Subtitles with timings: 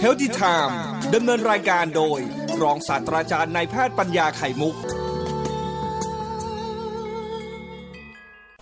[0.00, 0.80] เฮลติไทม์
[1.14, 2.20] ดำเนินรายการโดย
[2.62, 4.74] รองศาสตราจารย์นายแพทย์ปัญญาไข่มุก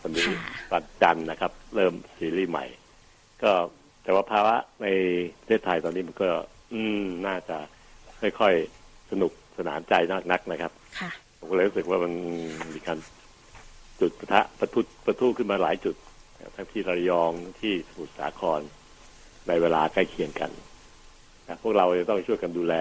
[0.03, 0.27] วันนี้
[0.73, 2.65] วันจันทร์นะครับ เริ่มซีรีส์ใหม่
[3.43, 3.53] ก็
[4.03, 4.87] แต่ว่าภาวะใน
[5.39, 6.29] ประเทศไทยตอนนี้มันก็
[6.73, 7.57] อืมน่าจะ
[8.21, 12.13] ค่อยๆสนุกสนานใจนักนักนะครับค่ะผมก็เลยรู้สึกว่ามัน
[12.75, 12.99] มีการ
[14.01, 15.97] จุดประทะประทุประทุขึ้นมาหลายจุด
[16.57, 18.61] ทั้งที่ระยองทั้งที่สมุทรสาคร
[19.49, 20.53] ในเวลาใกล้เคียงกัน
[21.49, 22.75] นะพวกเราจะต้องช่วยกันดูแล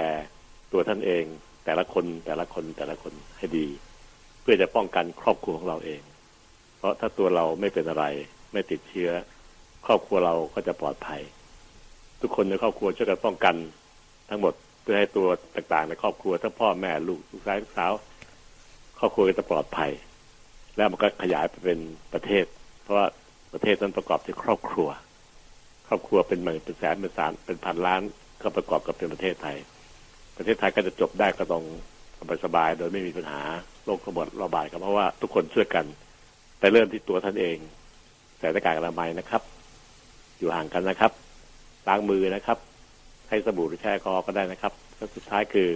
[0.72, 1.24] ตัวท่านเอง
[1.66, 3.68] แต่ละคนแต่ละคนแต่ละคนให้ดี
[4.42, 6.02] เพื่อจะป้องกันครอบครัวของเราเอง
[6.78, 8.06] เพราะถ้าตัวเราไม่เป็นอะไร
[8.54, 9.12] ไม่ติดเชื้อ
[9.86, 11.22] ครอบครัวเราก็จะปลอดภัย
[12.22, 13.56] ทุกคนในครอบครัวช่วยกันป้องกัน
[14.30, 17.94] ทั้งหมดเพื่อให้ตัวต่างๆในครอบครัวทั้งพ่อแม่ลูกลูกชายลูกสาว
[19.00, 19.92] ครอบครัวก็จะปลอดภัย
[20.76, 21.80] แล้วมันก็ขยายไปเป็น
[22.14, 22.46] ประเทศ
[22.84, 23.08] เพราะว่า
[23.54, 24.90] ประเทศนั้นประกอบด้วยครอบครัว
[25.88, 28.02] ครอบครัวเป็นหมื่นเป็นแสนเป็นแสนเป็นพันล้าน
[28.46, 29.58] ก็ประกอบกับเป็นประเทศไทย
[30.38, 31.64] ประเทศไทยก็จะจบได้ก็ต้อง
[32.44, 33.42] สบายๆโดยไม่มีปัญหา
[33.86, 35.86] โรคระบาดระบาดครับเพราะว่าทุกคนช่วยกัน
[36.60, 37.58] แต่เริ่มที่ตัวท่านเอง
[38.40, 39.42] ใส่หน้ากากอนามัยนะครับ
[40.40, 41.12] อยู่ห่างกันนะครับ
[41.88, 42.58] ล้างมือนะครับ
[43.30, 45.70] ให้สบู่หรือแช่คอก็ได้นะครับแล้วสุดท้ายคือ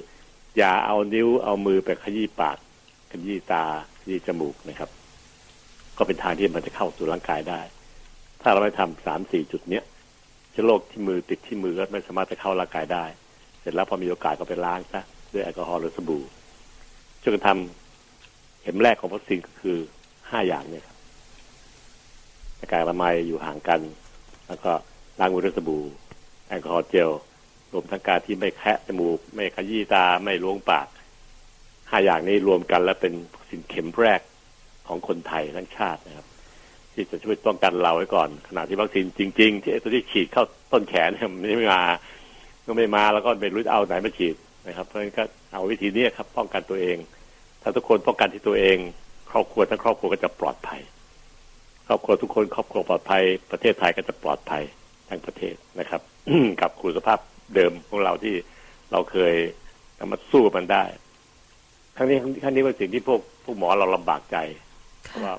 [0.57, 2.57] อย่าเอานิ้วเอามือไปขยี้ปาก
[3.11, 3.63] ขยี้ตา
[3.99, 4.89] ขยี้จมูกนะครับ
[5.97, 7.61] ก็เป็นทางที่มันจะเข้าสู่ร่างกายได้
[8.41, 9.83] ถ้าเราไม่ทำสามสี่จุดเนี้ย
[10.51, 13.05] เชื้อโรคที่มือติดที่มือก็ไม่สามารถจะเข้าร่างกายได้
[13.59, 15.01] เสร็จแล้วพอมีโอกาสก็ไปล้างซะ
[15.33, 16.23] ด้วยแอลกอฮอล์หรือสบู่
[17.21, 19.77] ช่วยกันทำเข็มแรกของวัคซีนก็คือ
[20.29, 20.97] ห้าอย่างเนี่ยครับ
[22.57, 23.81] หน้ากากอนามัยอยู่ห่างกัน
[24.47, 24.71] แล้วก็
[25.19, 25.83] ล้างมือด้วยสบู่
[26.47, 27.09] แอลกอฮอล์เจล
[27.73, 30.87] รวมทั้งการที่ไม่แคะจมูก ไม่ขยี้ตาไม่ล้วงปาก
[31.89, 34.21] ห้าอย่างนี้รวมกันแล้วเป็นวัคซีนเข็มแรก
[34.87, 36.25] ของคนไทยทั้งชาตินะครับ
[36.93, 41.83] ที่จะช่วยป้องกันเราไว้ก่อน ขณะที่วัคซีนจริง ๆ ที่ไอตัวที่ฉีดเข้าต้นแขนเนี่ยมันไม่มา
[42.65, 44.35] ก็ไม่มาแล้วก็ไม่รู้จะเอาไหนมาฉีด
[44.67, 45.23] นะครับ เพราะฉะนั้นก็
[45.53, 46.97] เอาวิธีนี้ครับ ป้องกันตัวเอง
[47.61, 48.77] ถ้าทุกคนป้องกันที่ตัวเอง
[49.31, 50.81] ครอบครัวทั้งครอบครัวก็จะปลอดภัย
[51.87, 54.63] ครอบครัวทุกคนครอบครัวปลอดภัย ประเทศไทยก็จะปลอดภัย
[55.09, 56.01] ทั้งประเทศนะครับ
[56.61, 57.19] กับคุณสภาพ
[57.55, 58.35] เดิมของเราที่
[58.91, 59.35] เราเคย
[59.99, 60.83] นำมาสู้มันได้
[61.95, 64.37] ทั้งนี้ทั้งนี้เป็นสิ่งที่พวกพวกหมอเราลำบากใจ
[65.05, 65.33] เพราะว่า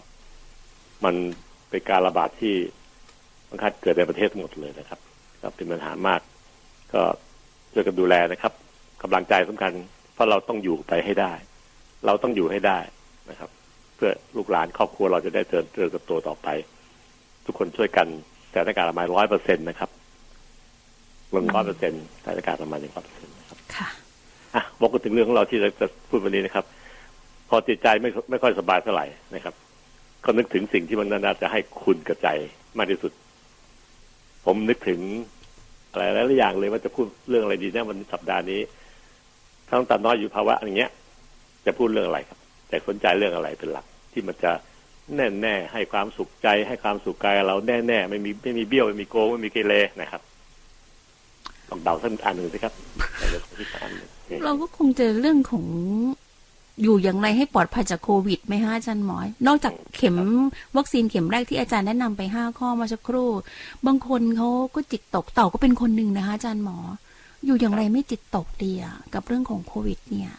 [1.05, 1.15] มัน
[1.71, 2.55] เป็นการระบาดที่
[3.49, 5.01] มันคัดเกิดในประเทศทั้งหมดเลยนะครับ
[5.43, 6.21] ก็เป็นปัญหามาก
[6.95, 7.03] ก็
[7.73, 8.53] ช่วยกันดูแลนะครับ
[9.03, 9.73] กำลังใจสำคัญ
[10.15, 11.33] เพราะเราต้องอยู่ไปให้ได้
[12.07, 12.79] เราต้องอยู่ให้ได้
[13.31, 13.51] นะครับ
[13.97, 16.49] เพื่อลูกหลานครอบครัวเราจะได้เจริญเติบโตต่อไป
[17.47, 18.07] ทุกคนช่วยกัน
[18.51, 19.91] แต่หน้ากากอนามัยร้อยเปอร์เซ็นต์นะครับ
[21.35, 23.89] ลงร้อยเปอร์เซ็นต์แต่หน้ากากอนามัยหนึ่งร้อยเปอร์เซ็นต์นะครับค่ะ
[24.55, 26.65] อะบอกกันถึงเรื่องของเราที่เราจะพูดวันนี้นะครับ
[27.49, 29.55] พอจิตใจไม่ไม่ค่อยสบายเท่าไหร่นะครับ
[30.25, 32.29] ก็นึกถึงสิ่งที่มันน่าจะให้คุณกระใจ
[32.79, 33.13] มากที่สุด
[34.45, 35.01] ผมนึกถึง
[35.91, 38.61] อะไรหลายๆอย่างเลยว่าจะพูดเรื่องอะไรดีนะวันสัปดาห์นี้
[39.67, 40.91] ถ้าต้องตัดน้อยอยู่ภาวะอย่างเงี้ย
[41.67, 42.39] จะพูดเรื่องอะไรครับ
[42.69, 44.53] แต่สนใจเรื่องอะไรเป็นหลัก ที่มันจะ
[45.17, 50.23] แน่แน่ๆให้ความสุขใจ ให้ความสุขกายเราแน่แน่ๆไม่มีไม่มีเบี้ยวไม่มีโกงไม่มีเกเรนะครับ
[51.69, 52.75] ลองเดาสักอันหนึ่งสิครับ
[53.31, 55.67] เรื่องที่สามหนึ่งเราก็คงจะเรื่องของ
[56.83, 60.17] อยู่อย่างไรให้ปลอดภัยจากโควิดไหมฮะอาจารย์หมอยนอกจากเข็ม
[60.77, 63.31] วัคซีนเข็มแรกที่อาจารย์แนะนำไปห้าข้อมาสักครู่
[63.87, 66.79] บางคนเขาก็จิตตกเต่าก็เป็นคนหนึ่งนะคะอาจารย์หมอ
[67.45, 70.33] อยู่อย่างไรไม่จิตตกดีอะกับเรื่องของโควิด เนี่ย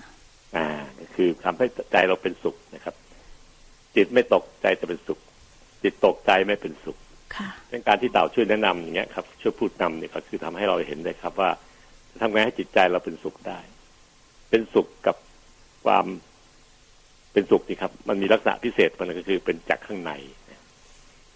[0.56, 0.68] อ่า
[1.16, 2.96] คือทำให้ใจเราเป็นสุขนะครับ
[3.96, 5.20] จิตไม่ตกใจจะเป็นสุข
[5.84, 6.98] จิตตกใจไม่เป็นสุข
[7.36, 11.50] ค่ะเป็นการที่เต่าช่วยแนะนำอย่างเงี้ยครับช่วยพูดนำเนี่ยก็คือทำให้เราเห็นได้ครับ ว่า
[12.12, 13.60] จะทำไงให้จิตใจเราเป็นสุขได้
[14.50, 15.16] เป็นสุขกับ
[15.86, 16.06] ความ
[17.34, 20.12] เป็นสุขนี่ครับ มันมีลักษณะพิเศษมันก็คือเป็นจากข้างใน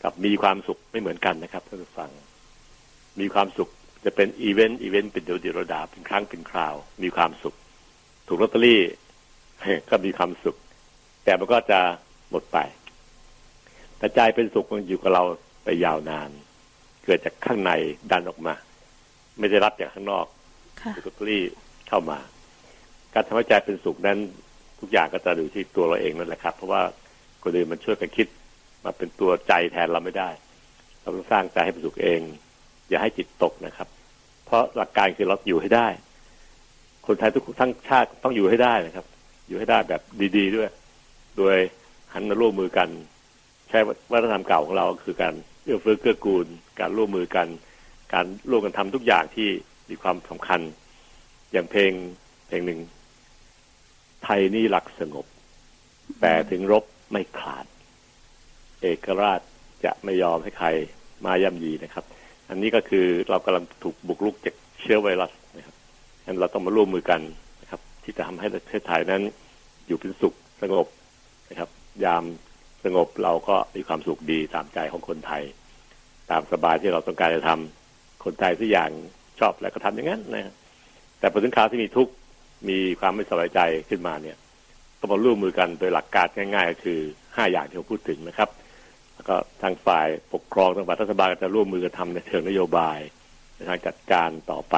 [0.03, 2.09] กับมีความสุขไม่เหมือนกันนะครับท่านผู้ฟัง
[3.19, 3.69] มีความสุข
[4.05, 7.55] จะเป็น event event เป็นเดี๋ยวเดี๋ยวดาเป็นครั้งเป็นคราว มีความสุข
[8.27, 8.81] ถูกลอตเตอรี่
[9.89, 10.55] ก็มีความสุข
[11.23, 11.79] แต่มันก็จะ
[12.31, 12.57] หมดไป
[13.97, 15.23] แต่ใจเป็นสุขมันอยู่กับเรา
[15.63, 16.29] ไปยาวนาน
[17.05, 17.71] เกิดจากข้างใน
[18.11, 18.53] ดันออกมา
[19.39, 20.25] ไม่ได้รับจากข้างนอก
[20.81, 21.43] ค่ะถูกลอตเตอรี่
[21.87, 22.19] เข้ามา
[23.13, 24.17] การทำให้ใจเป็นสุขนั้น
[24.79, 26.81] ทุกอย่างก็จะอยู่ที่ตัวเราเองนั่นแหละครับ เพราะว่า
[27.43, 28.27] คนอื่นมันช่วยกันคิด
[28.83, 30.29] มาเป็นตัวใจแทนเราไม่ได้
[31.01, 32.21] เราต้องสร้างใจให้เป็นสุขเอง
[32.89, 33.87] อย่าให้จิตตกนะครับ
[34.45, 35.87] เพราะหลักการคือเราอยู่ให้ได้
[37.07, 39.05] คนไทยทุกทั้งชาติต้องอยู่ให้ได้นะครับ
[39.47, 40.01] อยู่ให้ได้แบบ
[40.37, 40.69] ดี ๆ ด้วย
[41.37, 41.55] โดย
[42.13, 42.89] หันมาร่วมมือกัน
[43.69, 43.79] ใช้
[44.11, 45.33] วัฒนธรรมเก่าของเราคือการ
[45.63, 46.47] เอื้อเฟื้อเกื้อกูล
[46.79, 47.47] การร่วมมือกัน
[48.13, 49.49] การร่วมกันทำทุกอย่างที่
[49.89, 50.61] มีความสำคัญ
[51.51, 51.91] อย่างเพลง
[52.47, 52.79] เพลงหนึ่ง
[54.25, 55.25] ไทยนี่หลักสงบ
[56.21, 57.65] แต่ถึงรบไม่ขาด
[58.81, 59.41] เอกราช
[59.85, 60.67] จะไม่ยอมให้ใคร
[61.25, 62.05] มาย่ำยีนะครับ
[62.49, 65.75] อันนี้ก็คือเรากำลังถูกบุกรุกจากเชื้อไวรัสนะครับ
[66.25, 67.21] งั้นเราต้องมาร่วมมือกัน
[67.61, 69.21] นะครับ ที่จะทำให้ประเทศไทยนั้น
[69.87, 70.87] อยู่เป็นสุขสงบ
[71.49, 71.69] นะครับ
[72.05, 72.23] ยาม
[72.83, 75.43] สงบเราก็มีความสุขดีตามใจของคนไทย
[76.31, 78.89] ตามสบายที่เราต้องการจะทำคนไทยทุกอย่าง
[79.39, 80.53] ชอบแล้วก็ทำอย่างนั้นนะ
[81.19, 82.13] แต่พอถึงคราวที่มีทุกข์
[82.69, 83.59] มีความไม่สบายใจ
[83.89, 84.37] ขึ้นมาเนี่ย
[84.99, 86.99] ก็มาร่วมมือกันโดยหลักการง่ายๆ คือ
[87.35, 88.49] ห้าอย่างที่เราพูดถึงนะครับ
[89.15, 92.99] แล้วก็ทางฝ่ายปกครองทางฝ่ายรัฐบาลก็จะร่วมมือกันทำในเชิงนโยบาย
[93.55, 94.75] ในทางจัดการต่อไป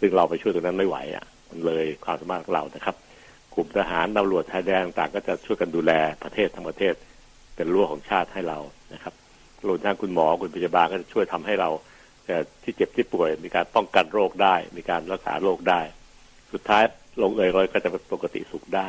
[0.00, 2.96] ซึ่งเราไปช่วยตรงนั้นไม่ไหวอะ มันเลยความสามารถของเรานะครับ
[3.54, 5.92] กลุ่มทหารตำรวจชายแดนต่างก็จะช่วยกันดูแล
[6.24, 6.94] ประเทศทั้งประเทศ
[7.56, 8.58] เป็นรั้วของชาติให้เรา
[8.94, 9.14] นะครับ
[9.68, 11.70] รวมทั้งคุณหมอคุณพยาบาลก็จะช่วยทำให้เรา
[12.26, 15.80] เอ่ที่เจ็บที่ป่วย มีการป้องกันโรคได้ มีการรักษาโรคได้
[16.52, 16.82] สุดท้าย
[17.22, 18.88] ลงเอยรอยก็จะเป็นปกติสุขได้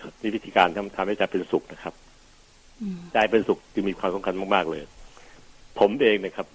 [0.00, 1.94] ครับนี่วิธีการทำทำให้ใจเป็นสุขนะครับ
[2.80, 4.82] อืมใจเป็นสุขจึงมีความสำคัญมากๆเลย
[5.78, 6.46] ผมเองนะครับ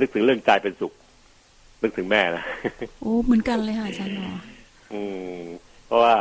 [0.00, 0.92] นึกถึงเรื่องใจเป็นสุข
[1.82, 2.44] นึกถึงแม่นะ
[3.00, 4.30] โอ้เหมือนกันเลยค่ะอาจารย์หมอ
[4.92, 5.00] อื
[5.36, 5.40] ม
[5.86, 6.14] เพราะว่า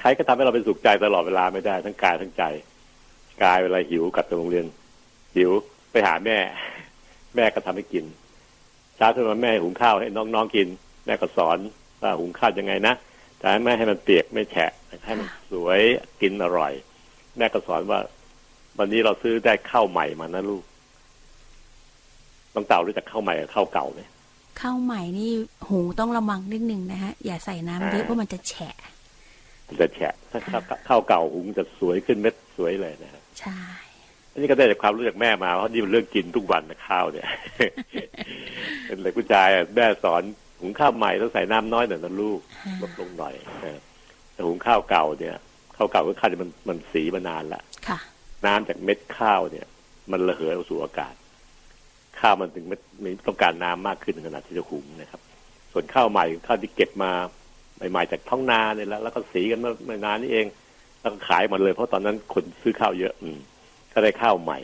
[0.00, 2.42] ใครก็ทำให้เราเป็นสุขใจตลอดเวลาไม่ได้ทั้งกายทั้งใจ
[3.44, 4.66] กายเวลาหิวกลับจากโรงเรียน
[5.36, 5.50] หิว
[5.92, 6.38] ไปหาแม่
[7.36, 8.04] แม่ก็ทำให้กิน
[8.96, 10.68] เช้าขึ้นมาแม่หุงข้าวให้น้องๆกิน
[11.06, 11.85] แม่ก็สอนว่า
[12.18, 12.94] หุงข้าวยังไงนะ
[13.40, 14.72] จะให้แม่ให้มันเปียกไม่แฉะ
[15.06, 15.80] ให้มันสวย
[16.20, 16.72] กินอร่อย
[17.38, 17.98] แม่ก็สอนว่า
[18.78, 20.64] วันนี้เราซื้อได้ข้าวใหม่มานะลูก
[22.54, 24.00] น้องเต่ารู้จักข้าวใหม่กับข้าวเก่าไหม
[24.60, 25.30] ข้าวใหม่นี่
[25.68, 28.76] หูต้องระวังนิดนึงนะฮะอย่าใส่น้ำเยอะอ่าเพราะมันจะแฉะ
[29.68, 33.60] มันจะแฉะถ้าข้าวข้าวเก่าหุงจะสวยขึ้นเม็ดสวยเลยนะครับใช่
[34.32, 37.26] อันนี้ก็ได้จากความรู้จากแม่มาเพราะนี่เป็นเรื่องกินทุกวันนะข้าวเนี่ย
[38.84, 40.22] เป็นเลยผู้ชายอะแม่สอน
[40.60, 43.78] หุงข้าวใหม่ต้องใส่น้ำน้อยหน่อยนะลูกอ่าลดลงหน่อยเออ
[44.32, 45.36] แต่หุงข้าวเก่าเนี่ย
[45.76, 47.98] ข้าวเก่าก็ข้าวที่มันมันสีมานานละค่ะ
[48.46, 49.66] น้ำจากเม็ดข้าวเนี่ย
[50.12, 51.14] มันระเหยออกสู่อากาศ
[52.20, 55.20] ข้าวมันถึงไม่ไม่ต้องการน้ำมากขึ้นขนาดที่จะหุงนะครับ
[55.72, 57.12] ส่วนข้าวใหม่ข้าวที่เก็บมา
[57.90, 60.46] ใหม่ๆจากท้องนาเนี่ยแล้วแล้วก็สีกันเมื่อไม่นานนี้เอง
[61.00, 63.38] แล้วก็ขายหมดเลย เพราะตอนนั้นคนซื้อข้าวเยอะ อืม
[63.92, 64.58] ก็ได้ข้าวใหม่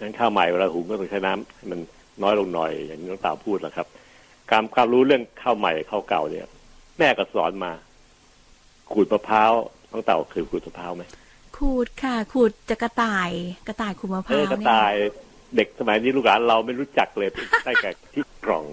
[0.00, 1.80] นั้นข้าวใหม่เวลาหุงก็ต้องใช้น้ำให้มัน
[2.22, 3.86] น้อยลงหน่อยอย่างที่น้องตาวพูดแหละครับ
[4.50, 6.46] การความรู้เรื่องข้าวใหม่ข้าวเก่าเนี่ย
[6.98, 7.72] แม่ก็สอนมา
[8.92, 9.52] ขูดมะพร้าว
[9.90, 11.04] น้องเต่าเคยขูดมะพร้าวไหม
[11.56, 13.30] ขูดค่ะ ขูดจะกระต่าย
[13.68, 14.94] กระต่ายขูดมะพเอร้าอวกระเนี่ยต่าย
[15.56, 17.28] เด็กสมัยนี้ลูกหลานเราไม่รู้จักเลย
[17.64, 18.64] ได้แก่ที่กล่อง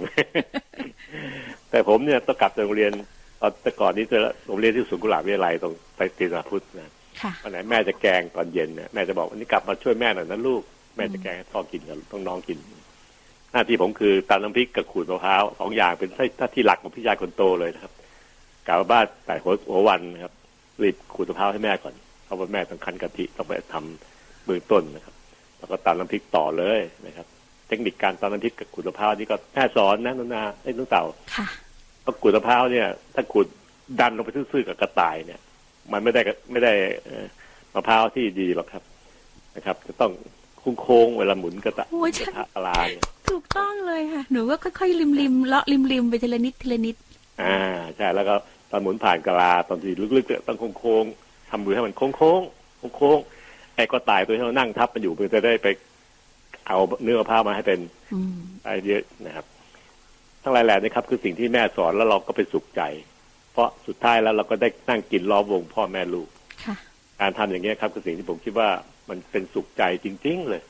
[1.69, 2.91] แต่ผมเนี่ยต้องกลับจากโรงเรียน
[3.41, 10.61] ตอนแต่ก่อนนี้จะโรงเรียนที่สุนกุหลาบวิทยาลัยตรงไปตีนาพุทธนะค่ะวันไหนแม่จะแกงตอนเย็นเนี่ยแม่จะบอกวันนี้กลับมาช่วยแม่หน่อยนะลูก
[10.95, 12.57] แม่จะแกงให้พ่อกินกับต้องน้องกิน
[13.53, 17.93] หน้าที่ผมคือตำน้ำพริกกับขูดมะพร้าวสองอย่างเป็นหน้าที่หลักของพี่ชายคนโตเลยนะครับ
[18.67, 20.33] กลับมาบ้านแต่หัวหัววันนะครับ
[20.81, 21.93] รีบขูดมะพร้าวให้แม่ก่อน
[22.25, 25.15] เพราะว่าแม่ต้องคั้นกะทิต้องไปทำเบื้องต้นนะครับ
[25.57, 27.27] แล้วก็ตำน้ำพริกต่อเลยนะครับ
[27.67, 31.03] เทคนิคการตำน้ำพริกกับขูดมะพร้าวนี่ก็แม่สอนนะนุนาไอ้ยนุ้งเต่า
[31.35, 31.47] ค่ะ
[32.01, 33.47] เพราะขูดมะพร้าวเนี่ย ถ้าขูด
[33.99, 35.39] ดันลงไปซื่อๆกับกระต่ายเนี่ย
[35.91, 36.73] มันไม่ได้ไม่ได้
[37.03, 37.25] เอ่อ
[37.73, 38.83] มะพร้าวที่ดีหรอกครับ
[39.55, 40.11] นะครับ จะต้อง
[40.81, 46.95] โค้งๆเวลาหมุนกระตะโอ้ยกระใช่ทะปลาเนี่ยถูกต้องเลยค่ะ หนูก็ค่อยๆริมริมๆเลาะริมริมๆไปทีละนิดทีละนิด
[47.41, 47.57] อ่า
[47.95, 48.35] ใช่แล้วก็
[48.71, 55.67] ตอนหมุนผ่านกะลาตอนที่ลึกๆเนี่ยต้องโค้งๆทำมือให้มันโค้งๆโค้งๆไอ้กระต่ายตัวที่เรานั่งทับมันอยู่มันจะได้ไป
[56.67, 57.79] เอาเนื้อมะพร้าวมาให้เป็น
[58.13, 59.45] อืมได้เยอะนะครับ
[60.43, 62.81] ทั้งหลายแหล่นี่ครับ คือสิ่งที่แม่สอนแล้วเราก็ไปสุขใจ
[63.51, 66.27] เพราะสุดท้ายแล้วเราก็ได้นั่งกินล้อมวงพ่อแม่ลูก
[66.65, 66.75] ค่ะ
[67.19, 68.69] การทำอย่างนี้ยครับคือสิ่งที่ผมคิดว่า
[69.09, 70.63] มันเป็นสุขใจจริง ๆ เลย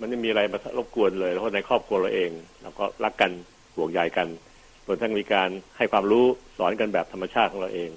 [0.00, 2.30] มันไม่มีอะไรมารบกวนเลยเพราะในครอบครัวเราเอง
[2.62, 3.30] เราก็รักกัน
[3.76, 4.28] ห่วงใยกัน
[4.86, 6.24] รวมทั้งมีการให้ความรู้
[6.58, 7.90] สอนกันแบบธรรมชาติของเราเอง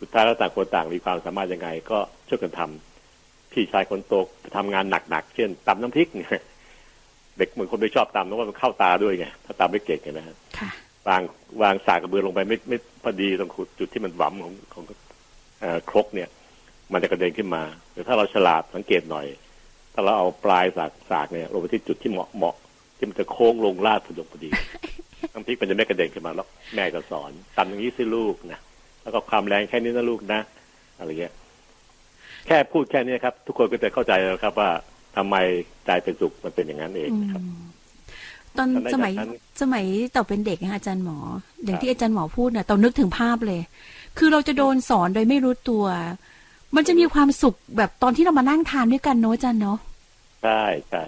[0.00, 1.98] สุดท้ายแล้วต่างคนต่างมีความสามารถยังไง ก็
[2.28, 4.14] ช่วยกันทำพี่ชายคนโต
[4.56, 6.30] ทำงานหนักๆเช่นตำน้ำพริกเนี่ย
[7.38, 10.70] เด็กเหมือนคนไม่ชอบตำเพราะว่ามันเข้าตาด้วยไงถ้าตำไม่เก่งเนี่ยนะฮะค่ะ
[11.08, 11.22] วาง
[11.62, 14.84] วางสากกระเบือลงไปไม่ไม่พอดีตรงจุดที่มันหวำของของ
[15.60, 16.28] เอ่อครกเนี่ย
[16.92, 19.26] มันจะกระเด็นขึ้นมาแต่ถ้าเราฉลาดสังเกตหน่อย
[19.94, 22.56] ถ้าเราเอาปลายสากสากเนี่ยลงไปที่จุดที่เหมาะเหมาะ
[22.96, 24.48] ที่มันจะโค้งลงลาดพอดีพอดี
[25.32, 28.60] น้ำพริกมันจะไม่กระเด็นขึ้นมาแล้วแม่ก็สอนตำอย่างนี้สิลูกนะ
[29.02, 30.40] แล้วก็ความแรงแค่นี้นะลูกนะ
[30.98, 31.34] อะไรเงี้ย
[32.46, 34.70] แค่พูดแค่นี้ครับ ทุกคนก็จะเข้าใจแล้วครับ ว่า
[35.16, 35.36] ทำไม
[35.86, 37.60] ใจเป็นสุขมันเป็นอย่างนั้นเองอืนะครับม
[38.56, 39.30] ตอนตอนนั้นสมัยจากนั้น
[39.62, 39.84] สมัย
[40.16, 41.18] ต่อเป็นเด็กนะคะอาจารย์หมอ
[41.64, 43.60] อย่างครับที่อาจารย์หมอพูดเนี่ยต่อนึกถึงภาพเลย
[44.18, 45.84] คือเราจะโดนสอนโดยไม่รู้ตัว
[46.76, 49.78] มันจะมีความสุขแบบตอนที่เรามานั่งทานด้วยกันเนอะอาจารย์เนาะ
[50.42, 51.02] ใช่ใช่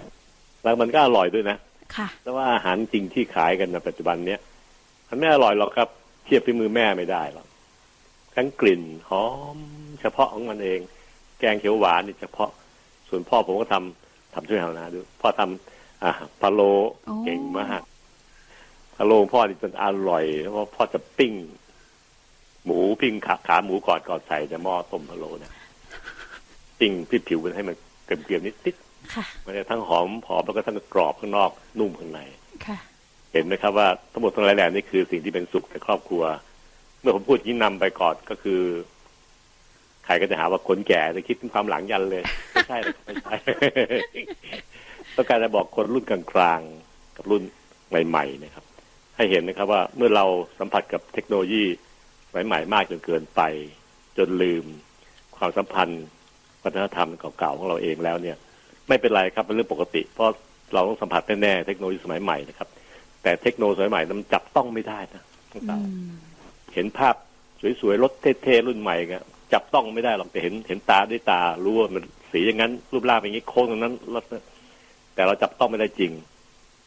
[0.63, 1.57] แล้วมันก็อร่อยด้วยนะ
[1.97, 4.41] ค่ะแต่ว่าอาหารจริงที่ขายกันในปัจจุบันเนี้ย
[5.09, 5.89] มันไม่อร่อยหรอกครับ
[6.25, 7.47] เทียบฝีมือแม่ไม่ได้หรอก
[8.35, 9.27] ทั้งกลิ่นหอ
[9.57, 9.59] ม
[10.01, 10.81] เฉพาะของมันเอง
[11.39, 12.51] แกงเขียวหวานนี่เฉพาะ
[13.09, 16.61] ส่วนพ่อผมก็ทำทำช่วยทำนะดูพ่อทำอ่าพะโล
[17.05, 17.83] โอ้เก่งมาก
[18.97, 21.33] พะโล้พ่อนี่จนอร่อยแล้วพ่อจะปิ้ง
[22.65, 25.53] หมูปิ้งขาขาหมูก่อนก่อนใส่ในหม้อต้มพะโล้เนี่ย
[26.81, 28.75] ปิ้งที่ผิวมันให้มันเกรียมๆนิดนิด
[29.15, 32.21] ค่ะมันจะทั้งหอมหอมแล้วก็ทั้งกรอบข้างนอกนุ่มข้างใน
[32.67, 32.79] ค่ะ
[33.33, 36.23] เห็นไหมครับว่าทั้งหมดทั้งหลายแหล่นี่คือสิ่งที่เป็นสุขในครอบครัว
[37.01, 38.61] เมื่อผมพูดยิ่งนำไปก่อนก็คือ
[40.05, 43.35] ใครก็จะหาว่าคนแก่จะคิดถึงความหลังยันเลยไม่ใช่นะครับไม่ใช่
[45.17, 47.43] ต้องการจะบอกคนรุ่นกลางๆกับรุ่น
[48.09, 48.65] ใหม่ๆนะครับ
[49.17, 50.25] ให้เห็นนะครับว่าเมื่อเรา
[50.59, 51.65] สัมผัสกับเทคโนโลยี
[52.33, 53.41] สมัยใหม่มากจนเกินไป
[54.19, 54.65] จนลืม
[55.37, 56.05] ความสัมพันธ์
[56.63, 57.09] วัฒนธรรม
[57.39, 58.37] เก่าๆของเราเองแล้วเนี่ย
[58.89, 60.27] ไม่เป็นไรครับเป็นเรื่องปกติ เพราะ
[60.75, 62.69] เราต้องสัมผัสแน่ๆเทคโนโลยีสมัยใหม่นะครับ
[63.23, 65.23] แต่เทคโนโลยีสมัยใหม่นั้นมันจับต้องไม่ได้นะ
[65.53, 66.13] ทั้งอืสามม
[66.75, 67.15] เห็นภาพ
[67.81, 68.13] สวยๆรถ
[68.43, 69.19] เท่ๆรุ่นใหม่ก็
[69.53, 74.25] จับต้องไม่ได้หรอกแต่เห็นเห็นตาด้วยตา รู้ว่ามันสีอย่างนั้น รูปร่างเป็นอย่างนี้โค้งตรงนั้นรถ
[75.15, 76.13] แต่เราจับต้องไม่ได้จริง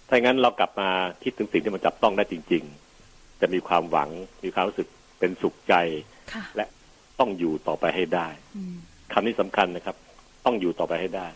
[0.08, 0.90] ถ้าอย่างนั้นเรากลับมา
[1.24, 2.64] คิดถึงสิ่งที่มันจับต้องได้จริง
[3.02, 4.10] ๆ จะมีความหวัง
[4.44, 4.88] มีความรู้สึก
[5.26, 5.76] เป็นสุขใจ
[6.34, 6.66] ค่ะและ
[7.20, 8.76] ต้องอยู่ต่อไปให้ได้อืม
[9.14, 9.96] คำนี้สำคัญนะครับ
[10.46, 11.28] ต้องอยู่ต่อไปให้ได้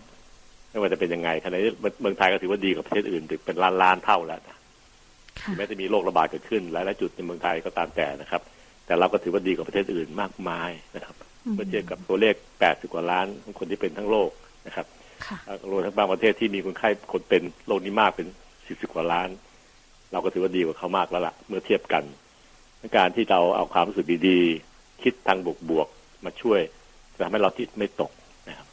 [0.69, 4.57] ไม่ว่าจะเป็นยังไงขณะนี้เมืองไทยก็ถือว่าดีกว่าประเทศอื่นถึงเป็นล้านล้านๆเท่าแล้วนะ
[5.41, 8.41] ค่ะแม้จะมีโรคระบาดเกิดขึ้นหลายๆจุดในเมืองไทยก็ตามแต่นะครับ
[8.85, 11.15] แต่เราก็ถือว่าดีกว่าประเทศอื่นมากมายนะครับ
[11.45, 14.29] อืมเมื่อเทียบกับตัวเลข 80 กว่าล้านของคนที่เป็นทั้งโลก
[14.67, 14.85] นะครับ
[15.25, 15.37] ค่ะ
[15.71, 18.27] รวมทั้งบางประเทศที่มีคนไข้คนเป็นโรคนี้มากเป็น
[18.59, 19.29] 40 กว่าล้าน
[20.11, 22.03] เราก็ถือว่าดีกว่าเขามากแล้วล่ะ เมื่อเทียบกัน
[22.95, 25.37] การที่เราเอาความรู้สึกดีๆ คิดทาง
[25.69, 26.59] บวกๆมาช่วย
[27.13, 28.11] จะทำให้เราจิตไม่ตก
[28.49, 28.67] นะครับ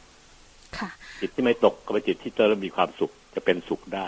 [0.77, 0.89] ค่ะ
[1.21, 4.07] จิตที่ไม่ตกก็เป็นจิตที่จะเริ่มมีความสุขจะเป็นสุขได้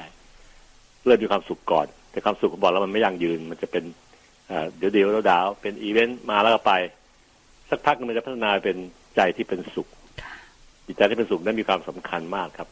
[1.06, 3.84] เริ่มมีความสุขก่อน แต่ความสุขผมบอกแล้วมันไม่ยั่งยืน มันจะเป็น
[4.48, 6.74] เอ่อเดี๋ยวเดียวแล้วดาว เป็นอีเวนต์มาแล้วก็ไป
[7.70, 8.78] สักพักหนึงมันจะพัฒนาเป็น
[9.16, 9.88] ใจที่เป็นสุข
[10.24, 10.36] ค่ะ
[10.88, 12.70] จิตใจที่เป็นสุขนั้นมีความสำคัญมากครับ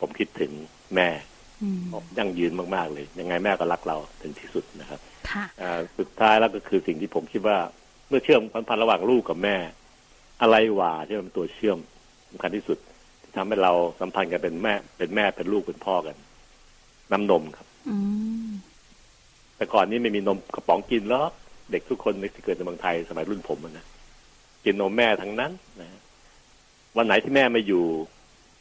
[0.00, 0.50] ผมคิดถึง
[0.94, 1.37] แม่อืม
[2.18, 5.00] ยั่งยืนมาก ๆ เลย ยังไงแม่ก็รักเราถึงที่สุดนะครับ
[5.30, 7.58] ค่ะอ่าสุดท้ายแล้วก็คือสิ่งที่ผมคิดว่า
[8.08, 9.56] เมื่อเชื่อมพันพันระหว่างลูกกับแม่
[10.42, 11.78] อะไรหว่าที่มันเป็นตัวเชื่อม
[12.30, 12.78] สำคัญที่สุด
[13.22, 16.16] ที่ทำให้เราสัมพันธ์กันเป็นแม่ เป็นแม่เป็นลูกเป็นพ่อกัน
[17.12, 17.96] น้ำนมครับอื
[18.48, 18.50] ม
[19.56, 21.32] แต่ก่อนนี้ไม่มีนมกระป๋องกินหรอก
[21.70, 23.86] เด็กทุกคนที่เกิดในเมืองไทยสมัยรุ่นผมอะนะ
[24.64, 25.88] กินนมแม่ทั้งนั้นนะ
[26.96, 27.84] วันไหนที่แม่ไม่อยู่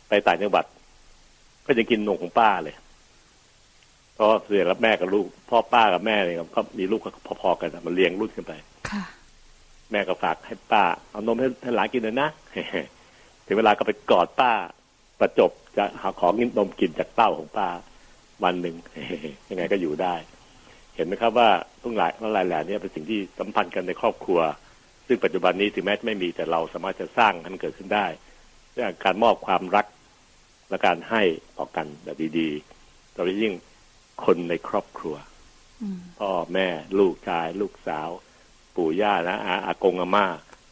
[0.09, 0.65] ไปต่างจังหวัด
[1.65, 2.75] ก็จะกินนมของป้าเลย
[4.17, 7.01] เพราะเสียรับแม่กับลูก พ่อป้ากับแม่เนี่ยก็มีลูก
[7.41, 8.53] พอๆกันอะมันเลี้ยงรุ่นกันไป
[8.89, 9.03] ค่ะ
[9.91, 12.29] แม่ก็ฝากให้ป้า เอานมให้ให้หลานกินเลยนะ
[13.45, 14.51] ถึงเวลาก็ไปกอดป้า
[15.19, 17.67] ประจบจะหาของนมกินจากเต้าของป้า
[18.43, 18.75] วันหนึ่ง
[19.49, 20.15] ยังไงก็อยู่ได้
[20.95, 21.49] เห็นไหมครับว่า
[21.81, 24.39] ทุกหลายทั้งหลายแหล่เนี่ยเป็นสิ่งที่สัมพันธ์กันในครอบครัว
[25.07, 28.05] ซึ่งปัจจุบันนี้ถึงแม้จะไม่มีแต่เราสามารถจะสร้างให้มันเกิดขึ้นได้
[28.75, 29.85] ด้วยการมอบความรัก
[30.69, 31.21] และการให้
[31.57, 33.53] ต่อกันแบบดีๆโดยเฉพาะยิ่ง
[34.25, 35.15] คนในครอบครัว
[35.81, 36.67] อืมพ่อแม่
[36.99, 38.09] ลูกชาย ลูกสาว
[38.75, 40.25] ปู่ย่านะอาอากงอาม่า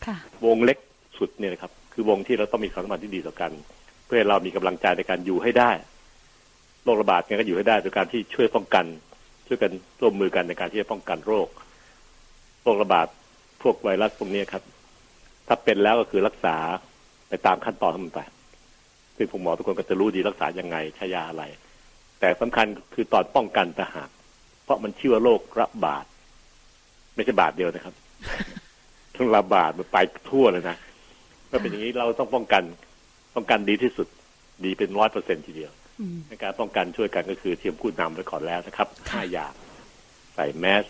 [0.05, 0.77] ค่ะวงเล็ก
[1.17, 3.51] สุดเนี่ยนะครับ คือวงที่เราต้องมีความสัมพันธ์ที่ดีต่อกัน
[4.05, 5.71] เพื่อให้เรามีกำลังใจในการอยู่ให้ได้
[6.83, 8.85] โรคระบาดเนี่ยก็อยู่ให้ได้โดยการที่ช่วยป้องกัน
[9.47, 9.71] ช่วยกัน
[10.01, 11.47] ร่วมมือกันในการที่จะป้องกันโรค
[12.63, 13.07] โรคระบาด
[13.61, 14.63] พวกไวรัสพวกนี้ครับ
[15.47, 16.55] ถ้าเป็นแล้วก็คือรักษา
[17.29, 18.21] ไปตามขั้นตอนของมันไป
[19.17, 21.43] ซึ่งผมหมอทุกคนก็จะรู้ดีรักษายังไงใช้ยาอะไร
[22.19, 24.09] แต่สำคัญคือตอนป้องกันต่างหาก
[24.63, 26.05] เพราะมันชื่อว่าโรคระบาด
[27.15, 27.95] ไม่ใช่บาทเดียวนะครับ
[29.15, 29.97] ทั้งระบาดมันไป
[30.29, 30.77] ทั่วเลยนะ
[31.47, 32.63] เมื่อเป็นอย่างนี้เราต้องป้องกัน
[33.35, 34.07] ป้องกันดีที่สุด
[34.65, 39.53] ดีเป็นร้อยเปอร์เซ็นทีเดียวอืมในการป้องกันช่วยกันก็คือเทียมพูดนำไว้ก่อนแล้วนะครับห้าอย่าง
[40.35, 40.83] ใส่แมส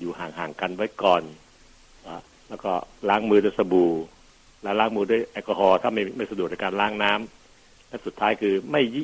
[0.00, 1.22] อยู่ห่างๆกันไว้ก่อน
[2.06, 2.16] อะ
[2.48, 2.72] แล้วก็
[3.08, 3.92] ล้างมือด้วยสบู่
[4.62, 9.02] แล้วล้างมือด้วยแอลกอฮอล์ถ้าไม่ไม่สะดวกในการล้างน้ำและสุดท้ายคือไม่ยิ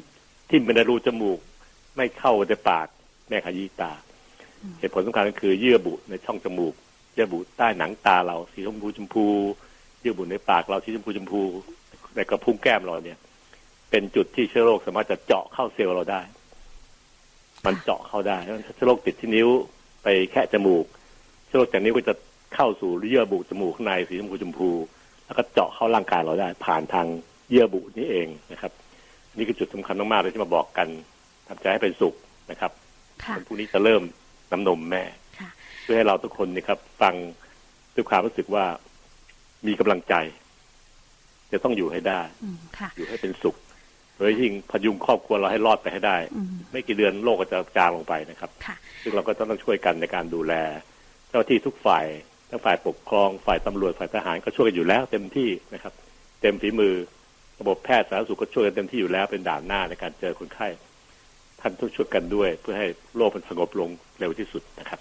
[0.51, 1.39] ทิ่มไปในรูจมูก
[1.97, 2.87] ไม่เข้าไปในปาก
[3.29, 3.93] แม่ขยี้ตา
[4.79, 6.75] เหตุผลสำคัญก็คือเยื่อบุในช่องจมูก
[7.15, 9.27] เยื่อบุใต้หนังตาเราสีชมพูชมพู
[10.01, 11.43] เยื่อบุในปากเราสีชมพูชมพู
[12.17, 13.19] ในกระพุ้งแก้มเราเนี่ย
[13.91, 16.23] เป็นจุดที่เชื้อโรคสามารถจะเจาะเข้าเซลล์เราได้
[17.67, 18.37] มันเจาะเข้าได้
[18.67, 19.49] ถ้าเชื้อโรคติดที่นิ้ว
[20.03, 20.85] ไปแค่จมูก
[21.47, 22.15] เชื้อโรคจากนิ้วก็จะ
[22.55, 24.71] เข้าสู่เยื่อบุจมูกข้างในสีชมพูชมพู
[25.27, 27.07] แล้วก็เจาะเข้าร่างกายเราได้ ผ่านทาง
[27.51, 28.73] เยื่อบุนี้เองนะครับ
[29.37, 30.89] นี่คือจุดสำคัญมากๆเลยที่มาบอกกัน
[31.49, 32.15] ทำใจให้เป็นสุข
[32.51, 32.73] นะครับ
[33.25, 34.03] ค่ะวันพรุ่งนี้จะเริ่ม
[34.53, 35.03] น้ำนมแม่
[35.39, 35.51] ค่ะ
[35.83, 37.15] เพื่อให้เราทุกคนนะครับ ฟัง
[37.95, 38.65] ด้วยความรู้สึกว่า
[39.67, 40.15] มีกำลังใจ
[41.53, 43.57] จะต้องอยู่ให้ได้อืมค่ะอยู่ให้เป็นสุข
[44.17, 50.55] โดยยิ่งพยุงครอบครัวเราให้รอดไปให้ได้อืมไม่กี่เดือนโลกก็จะจางลงไปนะครับค่ะซึ่งเราก็ต้องช่วยกันในการดูแล
[51.29, 52.07] เจ้าที่ทุกฝ่าย
[52.51, 55.93] ทั้งฝ่ายปกครองฝ่ายตำรวจฝ่ายทหารก็ช่วยกันอยู่แล้ว เต็มที่นะครับ
[56.41, 56.95] เต็มฝีมือ
[57.61, 60.86] ระบบแพทย์สาธารณสุขก็ช่วยกันเต็มที่อยู่แล้วเป็นด่านหน้าในการเจอคนไข้ถ้า
[61.69, 65.01] ท่านทุกช่วยกันด้วย เพื่อให้โลกมันสงบลงเร็วที่สุดนะครับ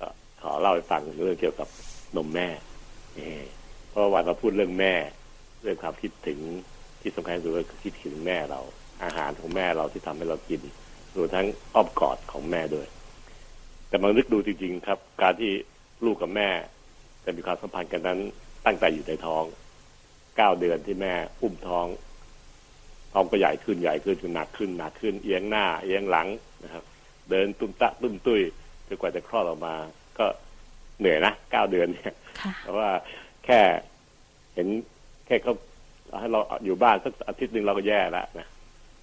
[0.00, 0.02] อ
[0.42, 1.68] ขอเล่าให้ฟังเรื่องเกี่ยวกับ
[2.16, 2.48] นมแม่
[3.90, 4.94] เพราะวันเราพูดเรื่องแม่
[5.62, 6.38] เรื่องความคิดถึง
[7.00, 8.60] ที่สำคัญที่สุดก็คือคิดถึงแม่เรา
[9.04, 10.60] อาหารของแม่เราที่ทำให้เรากิน
[11.16, 12.86] รวมทั้งอ้อมกอดของแม่ด้วย
[13.88, 15.50] แต่มานึกดูจริงๆครับ การที่
[16.04, 16.50] ลูกกับแม่
[17.26, 18.18] จะมีความสัมพันธ์กันนั้น
[18.66, 19.44] ตั้งแต่อยู่ในท้อง
[20.36, 21.86] เก้าเดือนที่แม่อุ้มท้อง
[23.12, 26.28] ท้องก็ใหญ่ขึ้นใหญ่ขึ้นจนหนักขึ้นหนักขึ้นเอียงหน้า เอียงหลัง
[26.64, 26.84] นะครับ
[27.30, 28.40] เดินตุ้มตะตุ้มตุ้ย
[28.88, 29.74] จนกว่าจะคลอดออกมา
[30.18, 30.26] ก็
[30.98, 32.90] เหนื่อยนะเก้าเดือนเนี่ยค่ะเพราะว่า
[33.44, 33.60] แค่
[34.54, 34.68] เห็น
[35.26, 35.54] แค่เขา
[36.20, 38.46] ให้เราอยู่บ้านสักอาทิตย์หนึ่งเราก็แย่แล้วนะ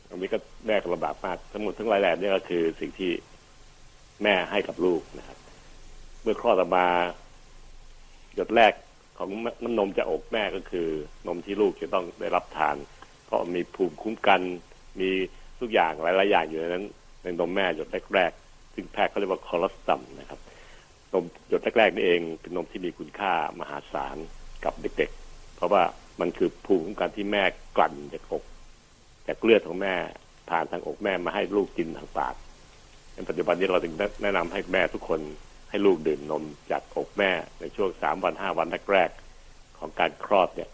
[0.10, 0.38] อันนี้ก็
[0.68, 3.12] แม่ก็ลำบากมากทั้งหมดทั้งหลายแหล่นี่ก็คือสิ่งที่
[4.24, 5.38] แม่ให้กับลูกนะครับ
[6.22, 6.86] เมื่อคลอดออกมา
[8.36, 8.74] หยดแรก
[9.18, 9.30] ของ
[9.64, 10.88] น้ำนมจากอกแม่ก็คือ
[11.28, 12.76] นมที่ลูกจะต้องได้รับทาน
[13.26, 14.42] เพราะมีภูมิคุ้มกัน
[15.00, 15.10] มี
[15.60, 16.86] ทุกอย่างหลายๆอย่างอยู่ในนั้น
[17.24, 20.40] ในนมแม่หยดแรกๆซึ่งแพทย์เขาเรียกว่าคอเลสตอมนะครับ
[21.14, 24.18] นมหยดแรกๆนี่เองเป็นนมที่มีคุณค่ามหาศาล
[24.66, 25.84] กับเด็กๆ เพราะว่า
[26.20, 27.44] มันคือภูมิคุ้มกันที่แม่
[27.78, 28.44] กลั่นจากอก
[29.28, 29.96] จากเลือดของแม่
[30.50, 32.36] ผ่านทางอกแม่มาให้ลูกกินทางปาก
[33.14, 35.20] ในปัจจุบันนี้เราถึงแนะนำให้แม่ทุกคน
[35.74, 40.70] ให้ลูกดื่มนมจากอกแม่ในช่วงสามวันห้าวันแรกๆของการคลอดเนี่ย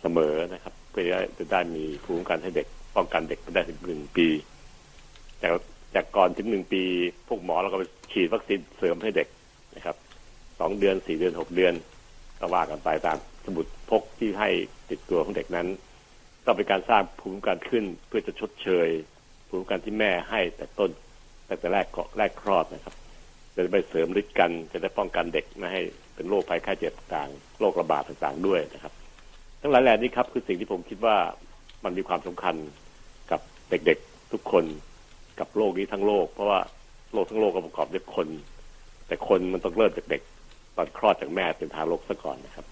[0.00, 2.66] เสมอนะครับเพื่อจะได้มีภูมิคุ้มกันให้เด็ก
[2.96, 4.28] ป้องกันเด็กไปได้ถึงหนึ่งปี
[5.42, 5.52] จาก
[5.94, 6.82] จากก่อนถึงหนึ่งปี
[7.28, 9.28] พวกหมอเราก็ไปฉีดวัคซีนเสริมให้เด็ก
[9.76, 9.96] นะครับ
[10.58, 11.74] สองเดือนสี่เดือนหกเดือน
[12.38, 14.48] ก็ว่ากันไปตามสมุดพกที่ให้
[14.90, 15.66] ติดตัวของเด็กนั้น
[16.44, 18.88] ต้องเป็นการสร้างภูมิคุ้มกันขึ้น เพื่อจะชดเชย
[19.48, 20.90] ภูมิคุ้มกันที่แม่ให้แต่ต้น
[21.48, 21.86] ตั้งแต่แรก
[22.18, 22.99] แรกคลอดนะครับ
[23.54, 25.82] จะได้ไปเสริมฤทธิ์กันจะได้ป้องกันเด็กไม่ให้
[26.14, 27.28] เป็นโรคภัยไข้เจ็บต่าง
[27.60, 28.92] โรคระบาดต่างๆด้วยนะครับ
[29.60, 31.16] ทั้งหลายแหล่นี้ครับคือสิ่งที่ผมคิดว่า
[31.84, 32.54] มันมีความสำคัญ
[33.30, 34.64] กับเด็กๆทุกคน
[35.40, 36.60] กับโลกนี้ทั้งโลก เพราะว่า
[37.12, 38.28] โลกทั้งโลกก็ประกอบด้วยคน
[39.06, 40.22] แต่คนมันต้องเริ่มจากเด็ก
[40.76, 42.66] ตอนคลอดจากแม่เป็นทารกซะก่อนนะครับ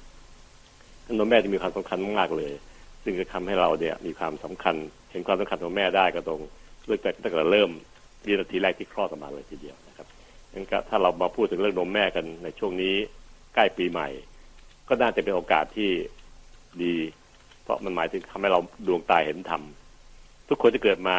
[1.13, 2.53] นมแม่จะมีความสำคัญมากเลย
[3.03, 4.77] ซึ่งจะทำให้เราเนี่ยมีความสำคัญ
[5.11, 6.41] เห็นความสำคัญของแม่ได้ก็ตรง
[6.85, 7.71] เรื่องแต่ตั้งแต่เริ่ม
[8.25, 9.77] วินาทีแรกที่คลอดออกมาเลยทีเดียว
[10.53, 12.95] งั้นก็ถ้าเรามาพูดถึงเรื่องนมแม่กันในช่วงนี้
[13.55, 14.09] ใกล้ปีใหม่
[14.89, 15.91] ก็น่าจะเป็นโอกาสที่
[16.83, 16.95] ดี
[17.63, 19.63] เพราะมันหมายถึงทำให้เราดวงตาเห็นธรรม
[20.49, 21.19] ทุกคนจะเกิดมา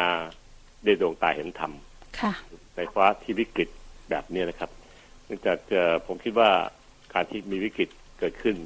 [0.84, 1.72] ได้ดวงตาเห็นธรรม
[2.20, 2.32] ค่ะ
[2.76, 3.68] ในฟ้าที่วิกฤต
[4.10, 4.70] แบบนี้นะครับ
[5.26, 6.50] เนื่องจากเอ่อผมคิดว่า
[7.14, 7.88] การที่มีวิกฤต
[8.18, 8.56] เกิดขึ้น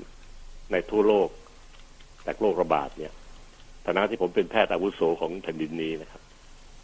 [0.72, 1.28] ในทั่วโลก
[2.26, 3.12] จากโรคระบาดเนี่ย
[3.86, 6.22] ฐานะที่ผมเป็นแพทย์อาวุโสของแผ่นดินนี้นะครับ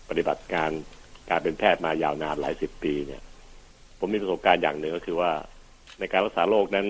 [0.08, 0.70] ปฏิบัติการ
[1.30, 3.22] การเป็นแพทย์มายาวนานหลายสิบปีเนี่ย
[4.00, 5.32] ผมมีประสบการณ์อย่างหนึ่งก็คือว่า
[5.98, 6.86] ในการรักษาโรคนั้น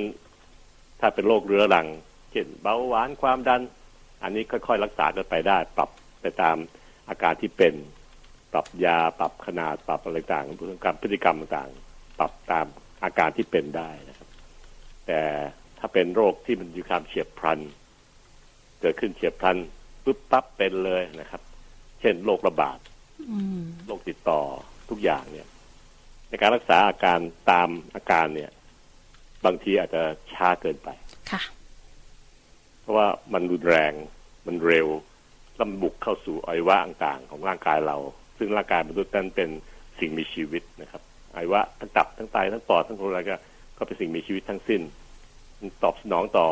[1.00, 1.86] ถ้าเป็นโรคเรื้อรัง
[2.32, 3.62] เช่นเบาหวานความดัน
[4.22, 6.56] อันนี้ค่อยๆ รักษากันไปได้ ปรับไปตาม
[7.08, 7.74] อาการที่เป็น
[8.52, 12.66] ปรับยาปรับขนาดปรับอะไรต่างพฤติกรรมพฤติกรรมต่างๆปรับตาม
[13.04, 14.28] อาการที่เป็นได้นะครับ
[15.06, 15.20] แต่
[15.78, 17.60] ถ้าเป็นโรคที่มันมีความเฉียบพลัน
[18.80, 19.56] เกิดขึ้นเฉียบพลัน
[20.04, 21.42] ปุ๊บปั๊บเป็นเลยนะครับ
[22.00, 22.78] เช่นโรคระบาด
[23.30, 24.40] อืมโรคติดต่อ
[24.90, 25.48] ทุกอย่างเนี่ย
[26.30, 28.50] ในการรักษาอาการตามอาการเนี่ย
[29.44, 30.88] บางทีอาจจะช้าเกินไป
[31.30, 31.42] ค่ะ
[32.80, 33.92] เพราะว่ามันรุนแรง
[34.46, 34.88] มันเร็ว
[35.56, 37.96] แล้วมันบุกเข้าสู่อวัยวะต่างๆของร่างกายเรา
[38.38, 39.48] ซึ่งร่างกายมนุษย์นั้นเป็น
[40.00, 41.02] สิ่งมีชีวิตนะครับ
[41.34, 43.36] อวัยวะทั้งตับทั้งไตทั้งปอดทั้งอะไรก็
[43.78, 44.80] ก็เป็นสิ่งมีชีวิตทั้งสิ้น
[45.58, 46.48] มันตอบสนองต่อ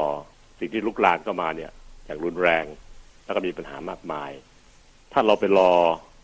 [0.58, 1.70] สิ่งที่ลุกลามเข้ามาเนี่ย
[2.06, 2.64] อย่างรุนแรง
[3.24, 4.30] แล้วก็มีปัญหามากมาย
[5.12, 5.74] ถ้าเราไปรอ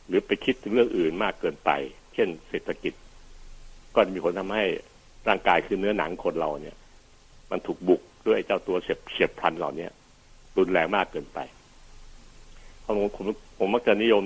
[0.07, 1.71] หรือไปคิดถึงเรื่องอื่นมากเกินไป
[2.15, 2.95] เช่น เศรษฐกิจ
[3.95, 4.65] ก็จะมีผลทำให้
[5.29, 6.77] ร่างกายคือเนื้อหนังคนเราเนี่ย
[7.51, 9.87] มันถูกบุกด้วยเจ้าตัวเฉียบเฉียบพลันเหล่านี้
[10.59, 11.39] รุนแรงมากเกินไป
[12.81, 13.25] เพราะผมผม
[13.59, 14.23] ผมมักจะนิยม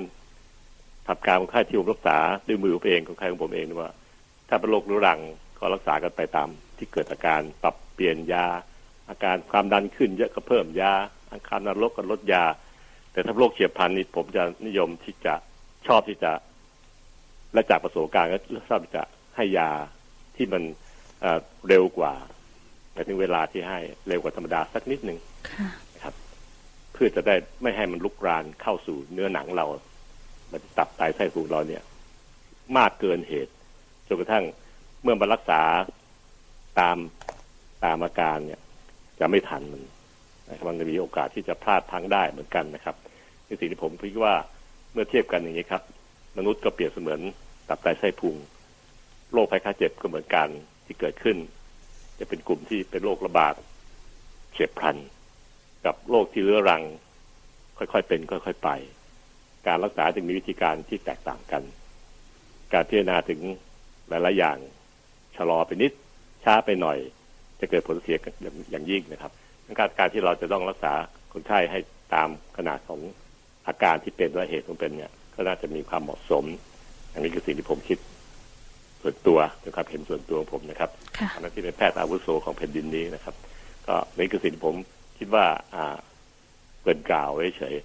[1.09, 3.90] ทำการของค่ายที่ผมรักษาด้วยมือผมเองของใครของผมเองนะว่า
[4.48, 5.18] ถ้าเป็นโรครุนแรง
[5.59, 8.46] ก็รักษากันไปตามที่เกิดอาการปรับเปลี่ยนยา
[9.09, 10.92] อาการความดันขึ้นเยอะก็เพิ่มยา
[11.33, 12.44] อาการนรกก็ลดยา
[13.12, 15.35] แต่ถ้าโรคเฉียบพลันนี่ผมจะนิยมที่จะ
[15.87, 16.33] ชอบที่จะ
[17.52, 18.38] และจากประสบการณ์ก็
[18.70, 19.02] ชอบที่จะ
[19.38, 19.70] ให้ยา
[20.37, 20.62] ที่มัน
[21.20, 22.14] เอ่อเร็วกว่า
[22.92, 25.18] หมายถึงเวลาที่ให้เร็วกว่าธรรมดาสักนิดหนึ่ง
[25.51, 26.14] ค่ะนะครับ
[26.92, 29.66] เพื่อจะได้ไม่ให้มันลุกรานเข้าสู่เนื้อหนังเรา
[30.53, 31.83] มันตับไตไส้พุงเราเนี่ย
[32.77, 33.53] มากเกินเหตุ
[34.07, 34.44] จนกระทั่ง
[35.03, 35.62] เมื่อมารักษา
[36.81, 36.96] ตาม
[37.85, 38.61] ตามอาการเนี่ย
[39.20, 39.83] จะไม่ทันมัน
[40.48, 42.96] นะครับมันจะมีโอกาสที่จะพลาดพลังได้เหมือนกันนะครับ
[43.46, 44.35] ในสิ่งที่ผมคิดว่า
[44.92, 45.83] เมื่อเทียบกันอย่างนี้ครับ
[46.38, 47.20] มนุษย์ก็เปรียบเสมือน
[47.68, 48.37] ตับไตไส้พุง
[49.33, 50.49] โรคภัยไข้เจ็บก็เหมือนกัน
[50.87, 51.37] ที่เกิดขึ้น
[52.19, 53.55] จะเป็นกลุ่มที่เป็นโรคระบาด
[54.53, 54.97] เฉียบพลัน
[55.85, 56.83] กับโรคที่เรื้อรัง
[57.79, 58.71] ค่อยๆเป็น ค่อย ๆ ไป
[59.67, 61.62] การรักษาจึงมีวิธีการที่แตกต่างกัน
[62.73, 63.41] การพิจารณาถึง
[64.09, 64.59] หลายๆอย่าง
[65.37, 65.93] ชะลอไปนิด
[66.45, 66.99] ช้าไปหน่อย
[67.61, 68.17] จะเกิดผลเสีย
[68.71, 69.33] อย่างยิ่งนะครับ
[69.79, 70.93] การการที่เราจะต้องรักษา
[71.33, 71.79] คนไข้ให้
[72.14, 73.01] ตามขนาดของ
[73.67, 76.45] อาการที่เป็นและเหตุของเป็นเนี่ย ก็น่าจะมีความเหมาะสม
[77.12, 77.99] อันนี้คือสิ่งที่ผมคิด
[79.03, 80.91] ส่วนตัวเป็นความเห็นส่วนตัวของผมนะครับ
[81.35, 83.35] อันนั้นที่เป็นแพทย์อาวุโสของแผ่นดินนี้นะครับ
[83.87, 84.77] ก็นี่คือสิ่งที่ผม
[85.19, 85.97] คิดว่า อ่า
[86.83, 87.77] เกินกล่าวไว้เฉย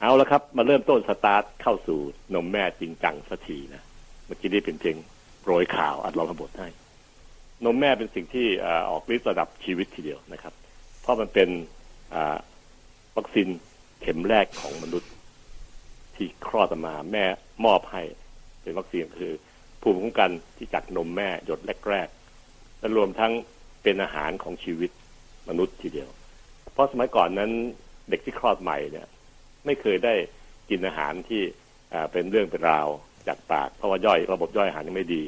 [0.00, 1.98] เอาละครับ มาเริ่มต้นสตาร์ทเข้าสู่
[2.34, 3.82] นมแม่จริงจังสักทีนะ
[4.26, 4.96] เมื่อกี้นี้เป็นเพียง
[5.40, 6.68] โปรยข่าวอัดลองขบทให้
[7.64, 8.46] นมแม่เป็นสิ่งที่
[8.90, 10.54] ออกฤทธิ์ระดับชีวิตทีเดียวนะครับ
[11.00, 11.48] เพราะมันเป็น
[13.16, 13.48] วัคซีน
[14.00, 15.10] เข็มแรกของมนุษย์
[16.16, 17.24] ที่คลอดออกมาแม่
[17.64, 18.02] มอบให้
[18.62, 19.32] เป็นวัคซีนคือ
[19.82, 23.32] ภูมิคุ้มกันที่จากนมแม่หยดแรกๆและรวมทั้ง
[23.82, 24.90] เป็นอาหารของชีวิต
[25.48, 26.08] มนุษย์ทีเดียว
[26.72, 27.50] เพราะสมัยก่อนนั้น
[28.10, 29.06] เด็กที่คลอดใหม่เนี่ย
[29.66, 30.14] ไม่เคยได้
[30.70, 31.42] กินอาหารที่
[32.12, 32.88] เป็นเรื่องเป็นราว
[33.28, 35.24] จากปาก เพราะว่าย่อยระบบย่อยอาหารยังไม่ดี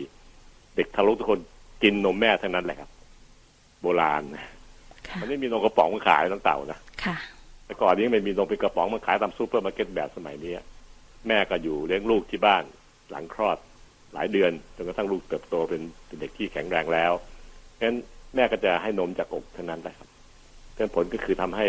[0.76, 1.40] เด็กทารกทุกคน
[1.82, 2.90] กินนมแม่ทั้งนั้นแหละครับ
[3.82, 4.22] โบราณ
[5.20, 6.78] มันไม่มีนมกระป๋องมาขายตั้งเต่านะ
[7.66, 10.52] แต่ก่อนนี้มันมีนมเป็นกระป๋องมาขายตามซูเปอร์มาร์เก็ตแบบสมัยนี้
[11.28, 12.64] แม่ก็อยู่เลี้ยงลูกที่บ้าน
[13.10, 13.58] หลังคลอด
[14.14, 15.82] หลายเดือนจนกระทั่งลูกเติบโตเป็น
[16.20, 17.98] เด็กที่แข็งแรงแล้วเพราะฉะนั้น
[18.34, 20.08] แม่ก็จะให้นมจากอกเท่านั้นแหละครับ
[20.74, 21.66] เป็นผลก็คือทำให้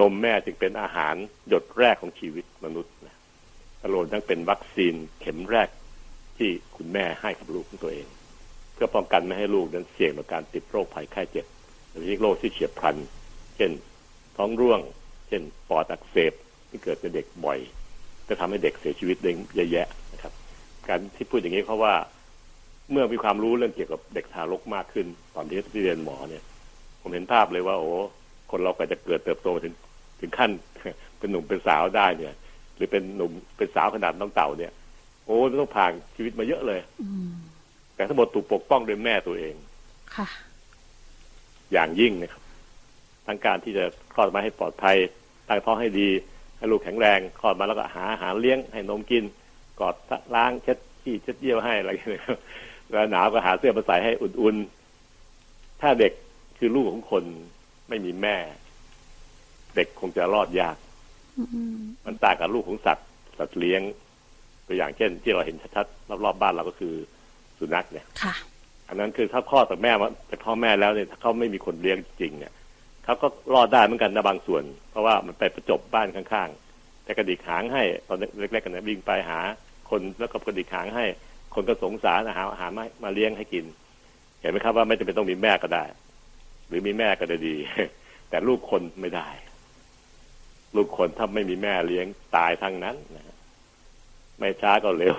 [0.00, 1.14] นมแม่จึงเป็นอาหาร
[1.48, 3.16] หยดแรกของชีวิตมนุษย์นะ
[3.94, 5.68] รวมทั้งเป็นวัคซีนเข็มแรก
[6.38, 8.06] ที่คุณแม่ให้กับลูกของตัวเอง
[8.74, 11.46] เพื่อป้องกันไม่ให้ลูกนั้นเสี่ยงต่อการติดโรคภัยไข้เจ็บ
[11.90, 12.96] โดยเฉพาะโรคที่เฉียบพลัน
[13.56, 13.70] เช่น
[14.36, 14.80] ท้องร่วง
[15.28, 16.32] เช่น ปอดอักเสบ
[16.68, 17.58] ที่เกิดในเด็กบ่อย
[18.28, 19.16] จะทำให้เด็กเสียชีวิต
[19.54, 19.88] เยอะแยะ
[20.90, 21.94] การที่พูดอย่างนี้เพราะว่า
[22.90, 26.42] เมื่อมีความรู้เรื่องเกี่ยวกับเด็กทารกมากขึ้น ตอนที่ที่เรียนหมอเนี่ย
[27.00, 27.90] ผมเห็นภาพเลยว่า โอ้
[28.50, 29.74] คนเราก็จะเกิดเติบโตถึง
[30.20, 30.50] ถึงขั้น
[31.18, 32.34] เป็นหนุ่มเป็นสาวได้เนี่ย
[32.76, 34.72] หรือเป็นหนุ่มเป็นสาวขนาดน้องเต่าเนี่ย
[35.24, 36.80] โอ้ต้องผ่านชีวิตมาเยอะเลย
[37.94, 39.54] แต่ทั้งหมดถูกปกป้องโดยแม่ตัวเอง
[40.16, 40.26] ค่ะ
[41.72, 42.42] อย่างยิ่งนะครับ
[43.26, 44.96] ทั้งการที่จะคลอดมาให้ปลอดภัย
[45.48, 46.08] ตั้งท้องให้ดี
[46.58, 49.24] ให้ลูกแข็งแรงคลอดมาแล้วก็หาอาหารเลี้ยงให้นมกิน
[49.80, 49.94] กอด
[50.34, 52.24] ล้างเช็ดขี้เช็ดเยี่ยวให้อะไรอย่างเงี้ย
[52.90, 56.12] แล้วหนาวก็หาเสื้อมาใส่ให้อุ่นๆ ถ้าเด็ก
[56.58, 57.24] คือลูกของคน
[57.88, 58.36] ไม่มีแม่
[59.76, 60.76] เด็กคงจะรอดยาก
[62.06, 63.82] มันต่างกับลูกของสัตว์ สัตว์เลี้ยง
[64.66, 66.94] ตัวอย่างเช่น ที่เราเห็นชัดๆรอบๆบ้านเราก็คือ
[67.58, 68.34] สุนัขเนี่ยค่ะ
[68.88, 72.52] อันนั้นคือถ้าพ่อจากแม่มาจากพ่อแม่แล้วเนี่ยถ้าเขาไม่มีคนเลี้ยงจริงเนี่ย
[73.04, 79.40] เขาก็รอดได้เหมือนกันนะบางส่วน เพราะว่ามันไปประจบบ้านข้างๆแต่กระดิกหางให้ตอนเล็กๆกันนะวิ่งไปหา
[79.90, 81.06] คนแล้วก็กระดิกหางให้
[81.54, 83.64] คนก็สงสารหาอาหารมามาเลี้ยงให้กิน
[84.40, 85.84] เห็นไหมครับว่าไม่จำเป็นต้องมีแม่ก็ได้
[86.68, 87.56] หรือมีแม่ก็ได้ดี
[88.30, 89.28] แต่ลูกคนไม่ได้
[90.76, 93.36] ลูกคนถ้าไม่มีแม่เลี้ยงตายทั้งนั้นนะ
[94.38, 95.16] ไม่ช้าก็เร็ว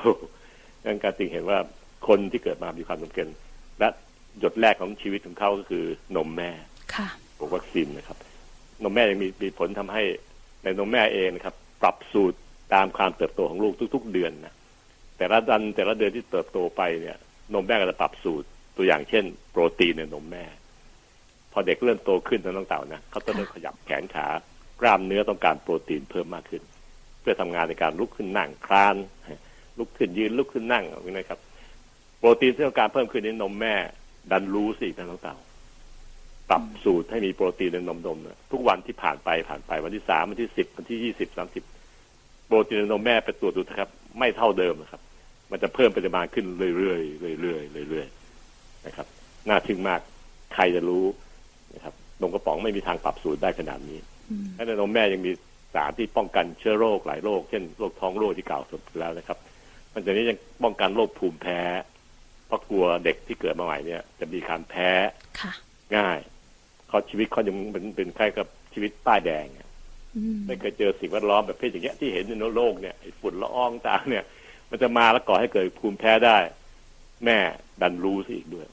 [0.85, 1.57] นั่นการจึงเห็นว่า
[2.07, 3.27] คนที่เกิดมามีความจำเป็น
[3.79, 3.87] และ
[4.39, 6.51] หยดแรกของชีวิตของเขาก็คือนมแม่
[6.95, 7.07] ค่ะ
[7.55, 8.17] วัคซีนนะครับ
[8.83, 10.03] นมแม่ยังมีมีผลทำให้
[10.63, 12.37] ในนมแม่เองนะครับ ปรับสูตร
[12.73, 14.55] ตามความเติบโตของลูกทุก ๆ เดือนนะ
[15.21, 17.17] แต่ละดันแต่ละเดือนที่เติบโตไปเนี่ย
[17.53, 20.43] นมแม่ก็จะปรับสูตรตัวอย่างเช่น โปรตีนในนมแม่
[21.51, 24.27] พอเด็กเริ่มโตขึ้นน้องเต่านะเขาจะเริ่มขยับแขนขา
[24.81, 26.63] กล้ามเนื้อต้องการโปรตีนเพิ่มมากขึ้น
[27.21, 28.95] เพื่อทำงานในการลุกขึ้นนั่งคลาน
[29.77, 31.39] ลุกขึ้นยืนลุกขึ้นนั่งอย่างนี้นะครับ
[32.17, 33.75] โปรตีนที่ต้องการเพิ่มขึ้นในนมแม่
[34.31, 35.35] ดันรู้สิน้องเต่า
[36.49, 38.19] ปรับสูตรให้มีโปรตีนในนมนม
[38.51, 41.63] ทุกวันที่ผ่านไปผ่านไปวันที่สามวันที่สิบวันที่ยี่สิบสามสิบ
[42.47, 45.01] โปรตีนในนมแม่ไปตรวจดูนะครับ ไม่เท่าเดิมนะครับ
[45.51, 46.45] มันจะเพิ่มปริมาณขึ้น
[46.77, 46.95] เรื่อ
[47.35, 49.07] ยๆเรื่อยๆเรื่อยๆนะครับ
[49.49, 49.99] น่าทึ่งมาก
[50.53, 51.05] ใครจะรู้
[51.75, 53.99] นะครับนมกระป๋องไม่มีทางปรับสูตรได้ขนาดนี้
[54.55, 55.31] และในนมแม่ยังมี
[55.73, 59.37] สารที่ป้องกันเชื้อโรคหลายโรคเช่นโรคท้องโรคที่กล่าวสุดแล้วนะครับ
[59.93, 61.59] มันจะนี้ยังป้องกันโรคภูมิแพ้
[62.47, 64.89] เพราะกลัวเด็กที่เกิดมาใหม่เนี่ย จะมีการแพ้
[65.97, 66.19] ง่าย
[66.87, 69.45] เขาชีวิตเขายังเป็นเป็นคล้ายกับชีวิตป้ายแดง
[70.47, 74.23] ไม่เคยเจอสิ่งแวดล้อมแบบเพศอย่างเงี้ยที่เห็นในโลกเนี่ยฝุ่นละอองต่างเนี่ย
[74.71, 76.37] มันจะมาแล้วก่อให้เกิดภูมิแพ้ได้
[77.25, 77.39] แม่
[77.81, 78.67] ดันรู้สิอีกด้วย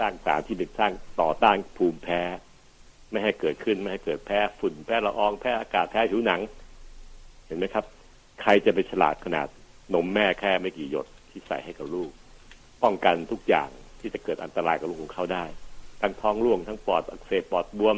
[0.00, 2.20] สร้างสารที่เป็นสร้างต่อต้านภูมิแพ้
[3.10, 6.40] ไม่ให้เกิดขึ้นไม่ให้เกิดแพ้ฝุ่นแพ้ละอองแพ้อากาศแพ้ผิวหนัง
[7.46, 7.84] เห็นไหมครับ
[8.42, 9.46] ใครจะไปฉลาดขนาด
[9.94, 12.10] นมแม่แค่ไม่กี่หยดที่ใส่ให้กับลูก
[12.82, 13.68] ป้องกันทุกอย่าง
[14.00, 15.44] ที่จะเกิดอันตรายกับลูกของเขาได้
[16.00, 17.96] ทั้งท้องร่วงทั้งปอดอักเสบปอดบวม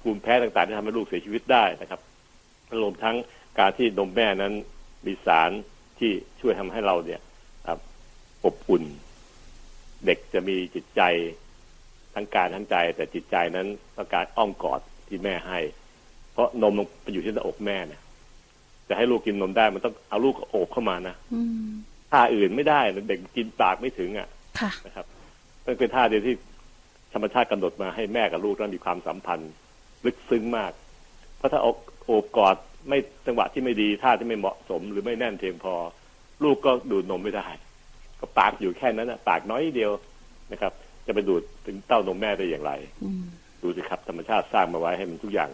[0.00, 2.00] ภูมิแพ้ต่างๆที่ทำให้ลูกเสียชีวิตได้นะครับ
[2.82, 3.16] รวมทั้ง
[3.58, 4.54] การที่นมแม่นั้น
[5.06, 5.50] มีสาร
[5.98, 7.20] ที่ช่วยทำให้เราเนี่ย
[8.44, 8.84] อบอุ่น
[10.06, 11.02] เด็กจะมีจิตใจ
[12.14, 15.58] ทั้งกายทั้งใจ แต่จิตใจนั้นต้องการอ้อมกอดที่แม่ให้
[16.32, 18.00] เพราะนมมันไปอยู่ที่หน้าอกแม่เนี่ย
[18.88, 21.68] จะให้ลูกกินนมได้มันต้องเอาลูกโอบเข้ามานะอืม
[22.10, 24.28] ท่าอื่นไม่ได้เด็กกินปากไม่ถึงอะ
[24.60, 25.06] ค่ะนะครับ
[25.66, 26.34] มันเป็นท่าเดียวที่
[27.12, 29.52] ธรรมชาติกำหนดมาให้แม่กับลูกนั้นมีความสัมพันธ์
[30.04, 30.72] ลึกซึ้งมาก
[31.36, 32.56] เพราะถ้าอกโอบกอด
[32.88, 35.74] ไม่จังหวะที่ไม่ดีท่าที่ไม่เหมาะสม หรือไม่แน่นเพียงพอ
[36.44, 37.46] ลูกก็ดูดนมไม่ได้
[38.20, 39.92] ก็ปากอยู่แค่นั้นนะปากน้อยเดียว
[40.52, 40.72] นะครับ
[41.06, 42.72] จะไปดูดถึงเต้านมแม่ได้อย่างไร
[43.02, 43.22] อืม
[43.62, 45.50] ดูสิครับธรรมชาติสร้างมาไว้ให้มันทุกอย่าง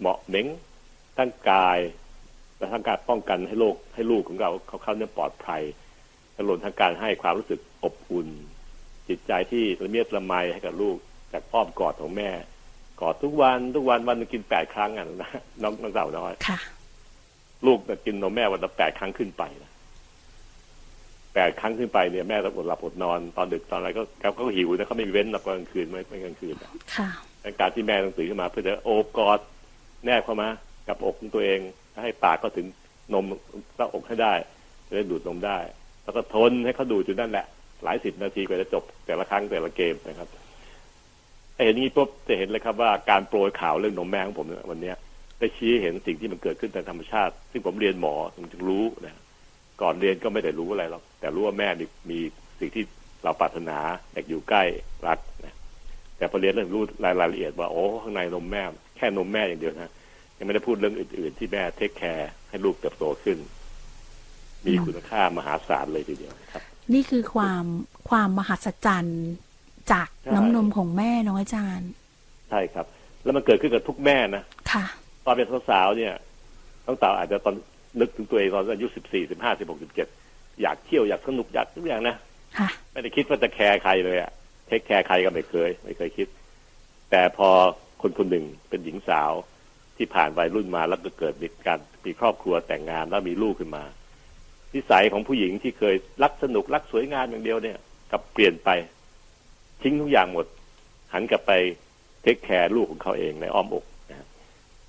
[0.00, 0.46] เหมาะเหม้ง
[1.16, 1.78] ทั้งกาย
[2.58, 5.62] และทั้งการป้องกันให้โลกให้ลูกของเราเขาเข้าเนี่ยปลอดภัย
[6.32, 8.28] และรวมทั้งการให้ความรู้สึกอบอุ่น
[9.08, 10.96] จิตใจที่ละเมียดละไมให้กับลูก
[11.32, 12.30] จากอ้อมกอดของแม่
[13.00, 15.30] กอดทุกวันทุกวันวันหนึงกินแปดครั้งอะนะ
[15.62, 16.58] น้องน้องสาวน้อยค่ะ
[17.66, 19.70] ลูกน่ะกินนมแม่วันละแปดครั้งขึ้นไปนะ
[21.34, 27.08] แปดครั้งขึ้นไปเนี่ยแม่ต้องอดหลับอดนอนตอนดึกตอนอะไรก็เขาก็หิวนะเขาไม่มีเว้นหลับกลางคืนไม่ไม่กลางคืนอะค่ะ
[27.42, 29.38] ในการที่แม่ต้องตื่นขึ้นมา เพื่อจะโอบกอด
[30.04, 30.48] แนบเข้ามา
[30.88, 31.60] กับอกของตัวเอง
[32.02, 32.66] ให้ปากก็ถึง
[33.14, 33.24] นม
[33.76, 34.34] หน้าอกให้ได้
[34.86, 35.58] จะได้ดูดนมได้
[36.04, 37.46] แล้วก็ทนให้เขาดูดอยู่นั่นแหละ
[37.84, 40.28] หลายสิบนาทีกว่าจะจบแต่ละครั้งแต่ละเกมนะครับ
[41.54, 44.96] ไอ้เห็นนี้ปุ๊บจะเห็นเลยครับว่าการโปรยข่าวเรื่องนมแม่ของผมเนี่ยวันเนี้ย
[45.38, 49.14] ได้ชี้ให้เห็นสิ่งที่มันเกิดขึ้นตามธรรมชาติ ซึ่งผมเรียนหมอผมจึงรู้นะ
[49.82, 52.18] ก่อนเรียนก็ไม่ได้รู้อะไรหรอกแต่รู้ว่าแม่มีมี
[52.60, 52.84] สิ่งที่
[53.24, 53.78] เราปรารถนา
[54.12, 54.62] อยากอยู่ใกล้
[55.06, 55.54] รักนะ
[56.16, 58.62] แต่พอเรียนเรื่องรู้รายรายละเอียดว่าโอ้ข้างในนมแม่
[58.96, 59.92] แค่นมแม่อย่างเดียวนะ
[60.38, 63.38] ยังไม่ได้พูดเรื่องอื่น ๆ ที่แม่เทคแคร์ให้ลูกเติบโตขึ้น
[64.66, 66.62] มีอืมคุณค่ามหาศาลเลยทีเดียวครับ
[66.94, 67.64] นี่คือความ
[68.08, 69.22] ความมหัศจรรย์
[69.92, 71.90] จากใช่น้ำนมของแม่เน้องอาจารย์
[72.50, 72.86] ใช่ครับ
[73.22, 74.42] แล้วมันเกิดขึ้นกับทุกแม่นะ
[74.72, 74.84] ค่ะ
[75.24, 76.14] ตอนเป็นสาวๆเนี่ย
[76.86, 77.54] น้องสาวอาจจะตอน
[78.00, 80.08] นึกถึงตัวเองตอนอายุสิบสี่สิบห้าสิบหกสิบเจ็ด
[80.62, 82.16] อยากเที่ยวอยากสนุกอยากทุกอย่างนะ
[82.58, 84.30] ค่ะไม่ได้คิดว่าจะแคร์ใครเลยอะ
[84.66, 86.28] เทคแคร์ใครก็ไม่เคย ไม่เคยคิด
[87.10, 87.48] แต่พอ
[88.02, 89.32] คนคนหนึ่งเป็นหญิงสาว
[89.96, 93.84] ที่ผ่านวัยรุ่นมาแล้วก็เกิดมีการมีครอบครัวแต่งงานแล้วมีลูกขึ้นมา
[94.74, 97.78] นิสัยของผู้หญิงที่เคยรักสนุกรักสวยงามอย่างเดียวเนี่ย
[98.10, 98.70] กลับเปลี่ยนไป
[99.82, 100.46] ทิ้งทุกอย่างหมด
[101.12, 101.52] หันกลับไป
[102.22, 103.93] เทคแคร์ลูกของเขาเองในอ้อมอกนะครับ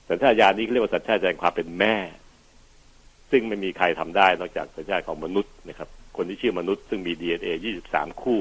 [0.10, 1.96] สัญชาตญาณนี้เรียกว่าสัญชาตญาณความเป็นแม่
[3.32, 7.50] ซึ่งไม่มีใครทำได้นอกจากสัญชาติของมนุษย์นะครับ คนที่ชื่อมนุษย์ซึ่งมี DNA
[7.88, 8.40] 23คู่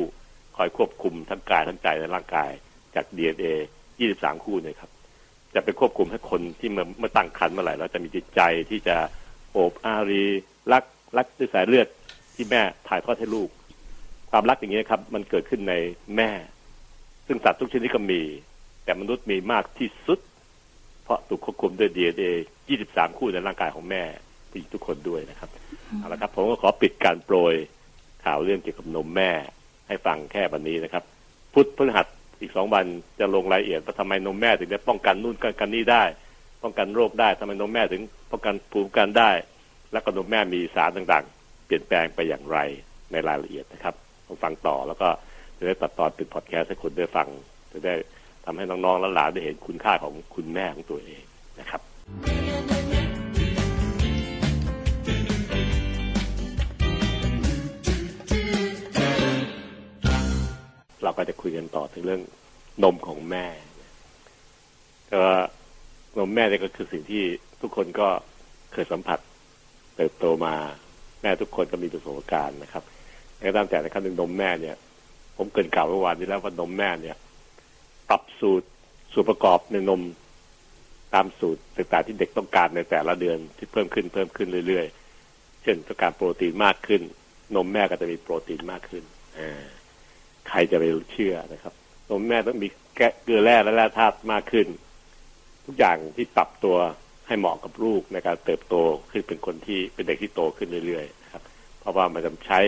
[0.57, 2.51] คอยควบคุมทั้งกายทั้งใจและร่างกาย
[2.95, 3.45] จาก DNA
[3.97, 4.91] 23คู่เนี่ยครับ
[5.55, 8.97] จะไปควบคุมให้คนที่มื่อเมื่ตั้งครรภ์เมื่อไหร่แล้วจะมีจิตใจที่จะ
[9.53, 10.25] โอบอารี
[10.73, 10.85] รัก
[11.17, 11.87] รักด้วยสายเลือด
[12.35, 13.49] ที่แม่ถ่ายทอดให้ลูก
[14.31, 15.75] ความรักอย่างนี้ครับ มันเกิดขึ้นใน
[16.17, 16.31] แม่
[17.27, 18.23] ซึ่งสัตว์ทุกชนิดก็มี
[18.85, 20.19] แต่มนุษย์มีมากที่สุด
[21.05, 22.25] เพราะถูกควบคุมด้วย DNA
[22.73, 24.03] 23 คู่ในร่างกายของแม่
[24.51, 25.51] ผู้หญิงทุกคนด้วยนะครับ
[25.99, 27.55] เอาละครับ ผมก็ขอปิดการโปรย
[28.25, 29.31] ข่าวเรื่องเกี่ยวกับนมแม่
[29.89, 31.05] ให้ฟังแค่วันนี้นะครับ
[31.55, 32.07] พุธพฤหัส
[32.41, 32.85] อีกสองวัน
[33.19, 36.05] จะลงรายละเอียดว่าทำไมนมแม่ถึงจะป้องกันนู่นกันกันนี่ได้
[36.63, 39.31] ป้องกันโรคได้ทำไมนมแม่ถึงป้องกันภูมิคุ้มกันได้
[39.93, 42.59] และก็นมแม่มีสารต่างๆ เปลี่ยนแปลงไปอย่างไร
[43.13, 43.95] ในรายละเอียดนะครับ
[44.27, 45.09] ต้องฟังต่อแล้วก็
[45.59, 47.29] จะได้ตัดตอนเป็นพอดแคสต์ให้คนได้ฟัง
[47.73, 47.95] จะได้
[48.45, 51.25] ทำให้น้องๆและหลานได้เห็นคุณค่าของคุณแม่ของตัวเอง
[51.61, 51.81] นะครับ
[61.03, 62.23] เราก็จะคุยกันต่อถึงเรื่อง
[62.85, 63.47] นมของแม่
[65.13, 65.23] ก็
[66.19, 67.23] นมแม่เนี่ยก็คือสิ่งที่
[67.61, 68.09] ทุกคนก็
[68.73, 69.19] เคยสัมผัส
[69.97, 70.55] เติบโตมา
[71.23, 72.83] แม่ทุกคนก็มีประสบการณ์นะครับ
[73.37, 74.77] แต่ก็ตามแต่ในขั้นหนึ่งนมแม่เนี่ย
[75.37, 77.17] ผมเกินกล่าวเมื่อวานนี้แล้วว่านมแม่เนี่ย
[78.09, 78.67] ปรับสูตร
[79.13, 80.03] ส่วนประกอบในนม
[81.15, 87.03] ตามสูตรต่างๆที่เด็กต้องการในแต่ละเดือนที่เพิ่มขึ้นเพิ่มขึ้นเรื่อยๆ เช่นต้องการโปรตีนมากขึ้น
[87.57, 89.05] นมแม่ก็จะมีโปรตีนมากขึ้น
[89.39, 89.65] อ่า
[90.49, 91.75] ใครจะไปเชื่อนะครับ
[92.11, 92.69] นมแม่ต้องมี
[93.23, 94.67] เกลือแร่และแร่ธาตุมากขึ้น
[95.67, 96.77] ทุกอย่างที่ปรับตัว
[97.27, 98.75] ให้เหมาะกับลูกในการเติบโต
[99.11, 101.43] ขึ้นเป็นคนที่เป็นเด็กที่โตขึ้นเรื่อยๆครับ
[101.81, 102.61] เพราะว่ามันจะใช้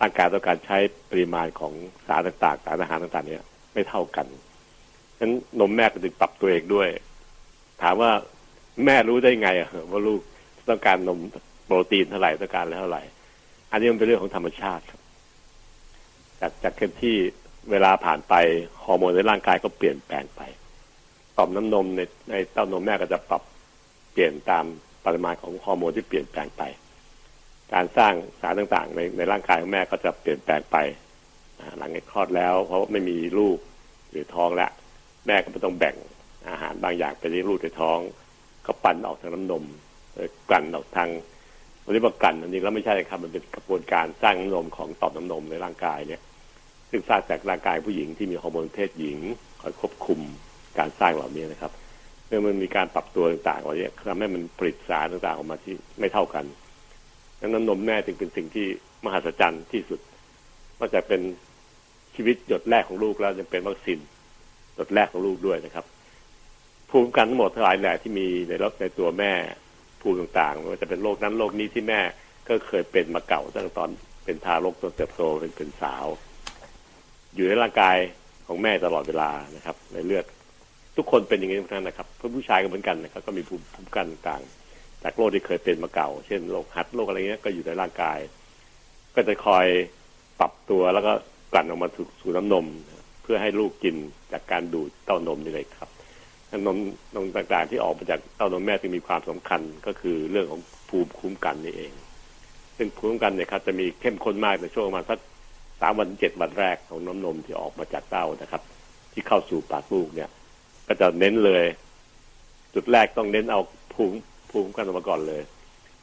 [0.00, 0.78] ร่างกายต้องการใช้
[1.10, 1.72] ปริมาณของ
[2.06, 4.26] สารต่างๆ สารอาหารต่างๆ เนี่ยไม่เท่ากัน
[5.18, 6.88] ฉะนั้นนมแม่ก็จึงปรับตัวเองด้วย
[7.82, 8.10] ถามว่า
[8.84, 10.20] แม่รู้ได้ไงอะว่าลูก
[10.68, 11.18] ต้องการนม
[11.64, 13.02] โปรตีนเท่าไหร่ต้องการแล้วเท่าไหร่
[13.70, 15.00] อันนี้มันเป็นเรื่องของธรรมชาติครับ
[16.40, 17.16] จากจากที่
[17.70, 18.34] เวลาผ่านไป
[18.84, 20.40] ฮอร์โมนในร่างกายก็เปลี่ยนแปลงไป
[21.36, 22.00] ต่อมน้ำนมใน
[22.30, 23.42] ในเต้านมแม่ก็จะปรับ
[24.12, 24.64] เปลี่ยนตาม
[25.04, 26.62] ปริมาณของฮอร์โมนที่เปลี่ยนแปลงไป
[27.74, 30.76] การสร้างสารต่างๆ ในในร่างกายของแม่ก็จะเปลี่ยนแปลงไป
[31.78, 33.58] หลังคลอดแล้ว เพราะไม่มีลูก
[34.10, 34.70] หรือท้องแล้ว
[35.28, 35.96] แม่ก็ไม่ต้องแบ่ง
[36.50, 37.98] อาหารบางอย่างไปเลี้ยงลูกในท้อง
[38.66, 39.64] ก็ปั่นออกทางน้ำนม
[40.48, 41.08] กลั่นออกทาง
[41.84, 46.20] วันนี้บอกกลั่นจริงๆแล้วไม่ใช่ครับมันเป็นกระบวนการสร้างน้ำนมของต่อมน้ำนมในร่างกายเนี่ย
[46.90, 49.18] ซึ่งสร้างจากร่างกายผู้หญิงที่มีฮอร์โมนเพศหญิง
[49.60, 50.20] คอยควบคุม
[50.78, 51.72] การสร้างเหล่านี้นะครับ
[52.26, 56.44] เมื่อมันมีการปรับตัวต่างๆเหล่านี้ทำให้มันผลิตสารต่างๆออกมาที่ไม่เท่ากัน
[57.40, 58.66] ดังนั้นนมแม่จึงเป็นสิ่งที่
[59.04, 60.00] มหัศจรรย์ที่สุด
[60.78, 61.20] นอกจากเป็น
[62.14, 63.98] ชีวิตหยดแรกของลูกแล้วยังเป็นวัคซีน
[64.78, 65.84] หยดแรกของลูกด้วยนะครับ
[66.90, 69.32] ภูมิคุ้มกันทั้งหมดทั้งหลายแหล่ที่มีในรในตัวแม่
[70.00, 72.00] ภูมิต่างๆไม่ว่าจะเป็นโรคนั้นโรคนี้ที่แม่
[72.48, 73.90] ก็เคยเป็นมาเก่าตั้งแต่ตอน
[74.24, 76.06] เป็นทารกจนเติบโตเป็นเป็นสาว
[77.34, 77.96] อยู่ในร่างกาย
[78.46, 80.24] ของแม่ตลอดเวลานะครับ ในเลือด
[80.96, 88.18] ทุกคนเป็นอย่างนี้ทั้งนั้นนะครับเพื่อผู้ชายก็เหมือนกันนะครับ ก็มีภูมิคุ้มกันต่างๆจากโรคที่เคยเป็นมาเก่า เช่นโรคหัดโรคอะไรเงี้ยก็อยู่ในร่างกาย
[89.14, 89.66] ก็จะคอย
[90.40, 91.12] ปรับตัวแล้วก็
[91.52, 91.88] กลั่นออกมา
[92.20, 93.96] สู่น้ำนมเพื่อให้ลูกกิน
[94.32, 95.90] จากการดูดเต้านมนี่เลยครับ
[96.66, 96.78] นม
[97.14, 101.92] นมต่างๆที่ออกมาจากเต้านมแม่ที่มีความสำคัญก็คือเรื่องของภูมิคุ้มกันนี่เอง
[102.76, 105.18] ซึ่งภูมิคุ้มกันเนี่ยครับจะมีเข้มข้นมากในช่วงประมาณสัก
[105.80, 108.62] สามวันเจ็ดวันแรกของน้ำนมที่ออกมาจากเต้านะครับ
[109.12, 110.28] ที่เข้าสู่ปากลูกเนี่ย
[110.86, 111.64] ก็จะเน้นเลย
[112.74, 113.60] จุดแรกต้องเน้นเอา
[113.94, 114.18] ภูมิ
[114.50, 115.42] ภูมิคุ้มกันออกมาก่อนเลย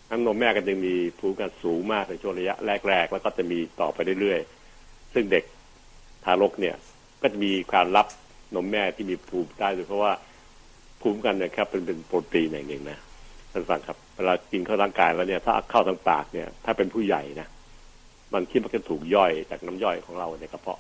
[0.10, 2.56] น้ำนมแม่ก็จะมีภูมิคุ้มกันสูงมากในช่วงระยะ
[2.88, 5.44] แรกๆแล้วก็จะมีต่อไปเรื่อยๆซึ่งเด็ก
[6.24, 6.76] ทารกเนี่ย
[7.22, 8.08] ก็จะมีการรับ
[8.56, 10.14] นมแม่ที่มีภูมิได้โดยเพราะว่า
[11.02, 13.00] ภูมิกันนี่ยครับเป็นเป็นโปรตีนอย่างหนึ่งนะ
[13.52, 17.48] ท่านฟังครับเวลากินเข้าร่างกายแล้วเนี่ย ถ้าเข้าทางปากเนี่ย ถ้าเป็นผู้ใหญ่นะ
[18.34, 20.80] มันคิดมันก็ถูกย่อยจากน้ำย่อยของเราในกระเพาะ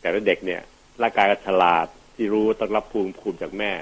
[0.00, 0.60] แต่ถ้าเด็กเนี่ย
[1.02, 3.72] ร่างกายก็ฉลาดที่รู้ต้องรับภูมิภูมิจากแม่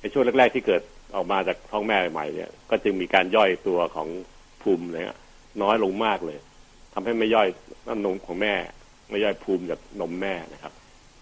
[0.00, 0.82] ในช่วงแรก ๆ ที่เกิด
[1.14, 4.08] ออกมาจากท้องแม่ใหม่เนี่ย ก็จึงมีการย่อยตัวของ
[4.62, 5.16] ภูมิเนี่ย
[5.62, 6.38] น้อยลงมากเลย
[6.94, 7.48] ทำให้ไม่ย่อย
[7.88, 8.54] น้ำนมของแม่
[9.10, 10.72] ไม่ย่อยภูมิจากนมแม่นะครับ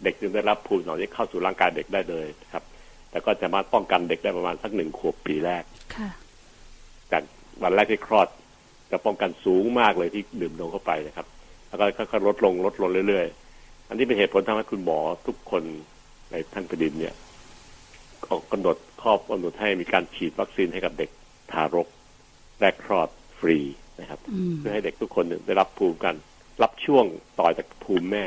[0.04, 2.64] เด็กจึงได้รับภูมิเหล่านี้เข้าสู่ร่างกายเด็กได้เลยครับ
[3.10, 5.64] แต่ก็จะมาป้องกันเด็กได้ประมาณสักหนึ่งขวบปีแรก
[5.96, 6.10] ค่ะ
[7.12, 7.22] จาก
[7.62, 8.28] วันแรกที่คลอด
[8.90, 11.26] จะป้องกันสูงมากเลยที่ดื่มนมเข้าไปนะครับ
[11.68, 15.62] แล้วก็ค่อยๆลดลงลดลงเรื่อยๆ อันนี้เป็นเหตุผลทำให้คุณหมอทุกคน
[16.30, 17.14] ในทั้งแผ่นดินเนี่ย
[18.28, 21.10] ออกกำหนดข้อกำหนดให้มีการฉีดวัคซีนให้กับเด็ก
[21.52, 21.88] ทารก
[22.60, 23.58] แรกคลอดฟรี
[24.00, 26.14] นะครับอืมเพื่อให้เด็กทุกคนได้รับภูมิกัน
[26.62, 27.04] รับช่วง
[27.40, 28.26] ต่อจากภูมิแม่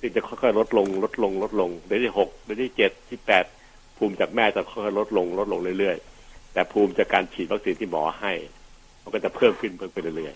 [0.00, 3.44] ค่ะซึ่จะค่อยๆลดลงลดลงลดลงเดือนที่หกเดือนที่เจ็ดที่แปด
[3.96, 8.32] ภูมิจากแม่จะค่อยๆลดลงลดลงเรื่อยๆ แต่ภูมิจากการฉีดวัคซีนที่หมอให้
[9.02, 10.34] มันก็จะเพิ่มขึ้นเพิ่มขึ้นเรื่อย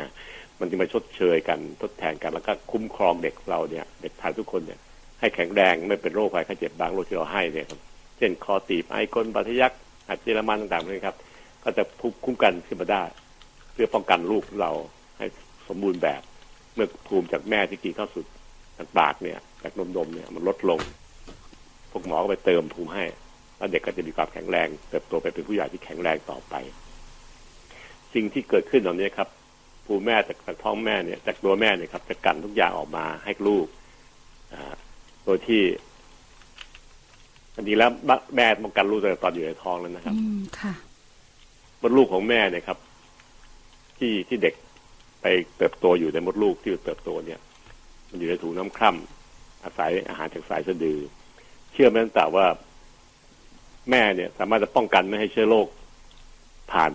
[0.00, 4.78] ๆมันจะมาชดเชยกันทดแทนกันแล้วก็คุ้มครองเด็กเราเนี่ย เด็กไทยทุกคนเนี่ย
[5.20, 7.80] ให้แข็งแรงไม่เป็นโรคภัยไข้เจ็บบางโรคที่เราให้เนี่ยครับ
[8.18, 9.72] เช่นคอตีบไอกลบาดทะยัก
[10.08, 11.16] หัดเจรมันต่างๆเลยครับ
[11.62, 11.82] ก็จะ
[12.24, 13.04] คุ้มกันขึ้นมาได้
[13.72, 14.72] เพื่อป้องกันลูกเรา
[15.18, 15.26] ให้
[15.68, 16.22] สมบูรณ์แบบ
[16.74, 18.20] เมื่อภูมิจากแม่ที่กินข้าสุ
[18.84, 20.80] ดทางปากเนี่ย จากนมนมๆเนี่ยมันลดลง
[21.90, 23.04] พวกหมอก็ไปเติมภูมิให้
[23.56, 26.54] แล้วเด็กก็จะมีความแข็งแรง เติบโตไปเป็นผู้ใหญ่ที่แข็งแรงต่อไป
[28.14, 29.28] สิ่งที่เกิดขึ้นตอนนี้ครับ
[29.86, 33.66] ภูมิแม่จากจากท้องแม่เนี่ยจากตัวแม่เนี่ยครับจะกันทุกอย่างออกมาให้ลูก
[34.52, 34.74] อ่า
[35.24, 35.62] โดยที่
[37.56, 37.90] อันนี้แล้ว
[38.36, 40.72] แม่ป้องกันลูกตั้งแต่ตอนอยู่ในท้องแล้วนะครับ อืมค่ะ
[41.80, 42.78] มดลูกของแม่เนี่ยครับ
[43.98, 44.54] ที่ที่เด็ก
[45.22, 47.49] ไปเติบโตอยู่ในมดลูกที่เติบโตเนี่ยมัน
[48.18, 50.98] อยู่ในถุงน้ำคร่ำอาศัยอาหารจากสายสะดือ
[51.72, 52.46] เชื่อไหมตั้งแต่ว่า
[53.90, 55.66] แม่เนี่ย สามารถจะป้องกันไม่ให้เชื้อโรค
[56.72, 56.90] ผ่าน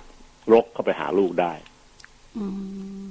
[0.53, 1.53] รกเข้าไปหาลูกได้
[2.37, 2.45] อื
[3.01, 3.03] ม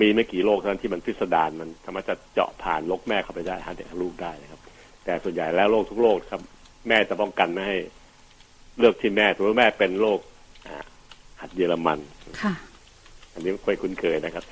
[0.00, 4.60] มีไม่กี่โรคเท่านั้นที่มันพิสดารมันสามารถจะเจาะผ่านรกแม่เข้าไปได้หาเด็กหาลูกได้นะครับ
[5.04, 6.42] แต่ส่วนใหญ่แล้วโรคทุกโรคครับ
[6.88, 7.76] แม่จะป้องกันไม่ให้
[8.78, 10.18] เลือกที่แม่ถือว่าแม่เป็นโรค
[10.66, 10.76] อ่า
[11.40, 11.98] หัดเยอรมัน
[12.42, 12.54] ค่ะ
[13.32, 14.44] อันนี้ไม่ค่อยคุ้นเคยนะครับ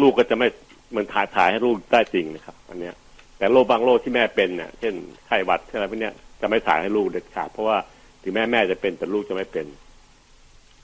[0.00, 2.94] ลูกก็จะไม่เห มือนถ่ายถ่ายให้ลูกได้จริงนะครับ อันเนี้ย
[3.38, 4.94] แต่โรคบางโรคที่แม่เป็นเนี่ยเช่น
[5.26, 7.78] ไข้หวัดอะไรพวกเนี้ยจะไม่ถ่ายให้ลูกเด็ดขาดเพราะว่า
[8.22, 9.66] ถึงแม่แม่จะเป็นแต่ลูกจะไม่เป็น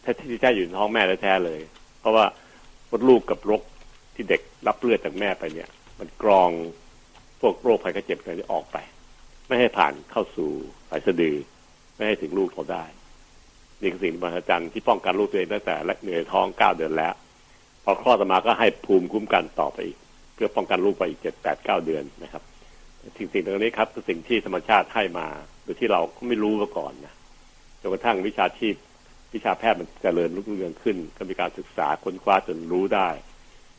[0.02, 1.60] แท้ที่แท้อยู่ในท้องแม่แท้เลย
[2.00, 2.24] เพราะว่า
[2.90, 3.62] มดลูกกับรก
[4.14, 6.50] ที่เด็กรับเลือดจากแม่ไปเนี่ย มันกรอง
[7.40, 8.76] พวกโรคภัยไข้เจ็บอะไรที่ออกไป
[9.46, 10.50] ไม่ให้ผ่านเข้าสู่
[10.88, 11.36] สายสะดือ
[11.96, 12.84] ไม่ให้ถึงลูกเขาได้
[13.80, 17.14] นี่คือสิ่งมหัศจรรย์ที่ป้องกันลูกตัวเองตั้งแต่เหนื่อยท้องเก้าเดือนแล้ว
[17.84, 19.98] พอคลอดออกมาก็ให้ภูมิคุ้มกันต่อไปอีก
[20.34, 22.42] เพื่อป้องกันลูกไปอีกเจ็ดแปดเก้าเดือนนะครับ
[23.16, 25.26] สิ่งสิ่งตรงนี้ครับคือสิ่งที่ธรรมชาติให้มา
[25.62, 27.14] โดยที่เราก็ไม่รู้มาก่อนนะ
[27.80, 28.74] จนกระทั่งวิชาชีพ
[29.34, 33.08] วิชาแพทย์มันเจริญรุ่งเรืองขึ้น ก็มีการศึกษาค้นคว้าจนรู้ได้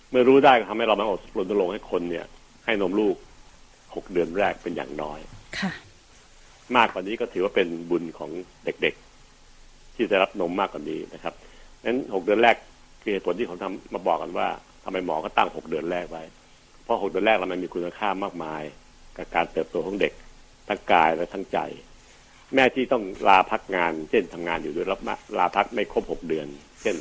[0.10, 2.26] เมื่อรู้ได้ก็ทำให้เรามาอดรณรงค์ให้คนเนี่ย
[2.66, 3.16] ให้นมลูก
[3.96, 5.20] หกเดือนแรกเป็นอย่างน้อย
[5.60, 5.72] ค่ะ
[6.78, 8.32] มากกว่านี้ก็ถือว่าเป็นบุญของ
[8.66, 11.34] เด็กๆ ที่จะรับนมมากกว่านี้นะครับ
[11.86, 12.56] นั้นหกเดือนแรก
[13.04, 14.48] คือเหตุผลที่เขาทำมาบอกกันว่า
[14.84, 16.24] ทำไมหมอก็ตั้งหกเดือนแรกไว้
[16.84, 18.64] เพราะหกเดือนแรกแล้วมันมีคุณค่ามากมาย
[19.18, 20.14] กับการเติบโตของเด็ก
[20.68, 21.60] ทั้งกายและทั้งใจ
[22.56, 26.48] แม่ที่ต้องลาพักงาน เช่นทำงานอยู่ด้วยรับมาลาพักไม่ครบหกเดือน
[26.82, 26.96] เช่น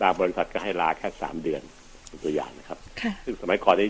[0.00, 1.62] บางบริษัทก็ให้ลาแค่สามเดือน
[2.08, 3.88] เป็นตัวอย่างนะครับค่ะซึ่งสมัยก่อนนี้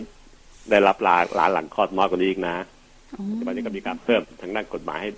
[0.69, 2.55] ได้รับลาลาหลังคลอดน้อยกว่านี้อีกนะ
[3.13, 5.09] อ๋อปัจจุบันนี้ก็มีการเพิ่มทางด้านกฎหมายให้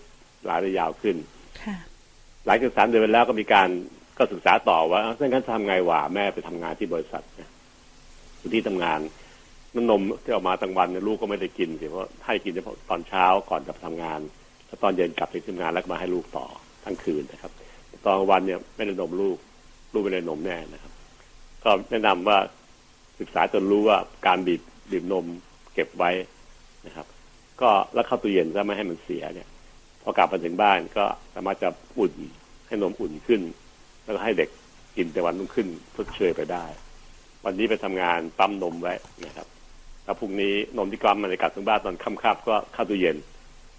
[0.50, 1.16] ลาได้ยาวขึ้น
[1.62, 1.76] ค่ะ
[2.46, 3.70] หลังจากสามเดือนไปแล้วก็มีการ
[4.20, 7.24] ก็ศึกษาต่อว่าเอ้าถ้างั้นทำไงวะแม่ไปทำงานที่บริษัท
[8.39, 8.99] อยู่ที่ทำงาน
[9.76, 14.20] น้ำนมที่ออกมาตั้งวันเนี่ยลูกก็ไม่ได้กินสิเพราะให้กินเฉพาะตอนเช้าก่อนกลับทำงาน
[14.67, 16.45] แล้วตอนเย็นกลับไปทำงานแล้วก็มาให้ลูกต่อ
[16.86, 17.51] ทั้งคืนนะครับ
[18.05, 19.38] ตอนวันเนี่ยไม่ได้นมลูก
[19.93, 20.93] ลูกไม่ได้นมแน่นะครับ
[21.63, 22.38] ก็แนะนำว่า
[23.20, 23.97] ศึกษาจนรู้ว่า
[24.28, 24.61] การบีบ
[24.91, 25.26] บีบนม
[25.74, 26.11] เก็บไว้
[26.86, 27.07] นะครับ
[27.61, 29.47] ก็แล้วเข้าตู้เย็นซะไม่ให้มันเสียเนี่ย
[30.03, 31.05] พอกลับมาถึงบ้านก็
[31.36, 32.13] สามารถจะอุ่น
[32.67, 33.41] ให้นมอุ่นขึ้น
[34.10, 34.49] แล้วก็ให้เด็ก
[34.97, 36.66] กินแต่วันรุ่งขึ้นทดเชยไปได้
[37.45, 38.93] วันนี้ไปทำงานปั๊มนมไว้
[39.26, 39.47] นะครับ
[40.03, 43.18] แล้วพรุ่งนี้นมที่กลัมมาในกลับถึงบ้านตอนค่ำๆก็เข้าตู้เย็น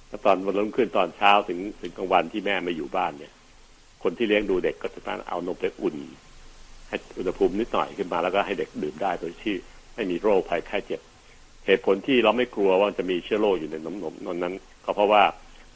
[0.09, 3.33] แล้วตอนวันรุ่งขึ้นตอนเช้าถึงถึงกลางวันที่แม่ไม่อยู่บ้านเนี่ย
[4.03, 5.97] คนที่เลี้ยงดูเด็กก็จะต้องเอานมไปอุ่น
[6.89, 9.55] ให้อุณหภูมินิดหน่อยขึ้นมาแล้วก็ให้เด็กดื่มได้โดยที่
[9.95, 11.01] ไม่มีโรคภัยไข้เจ็บ
[11.67, 14.55] เหตุผลที่เราไม่กลัวว่าจะมีเชื้อโรคอยู่ในนมนมนมนั้น
[14.85, 15.23] ก็เพราะว่า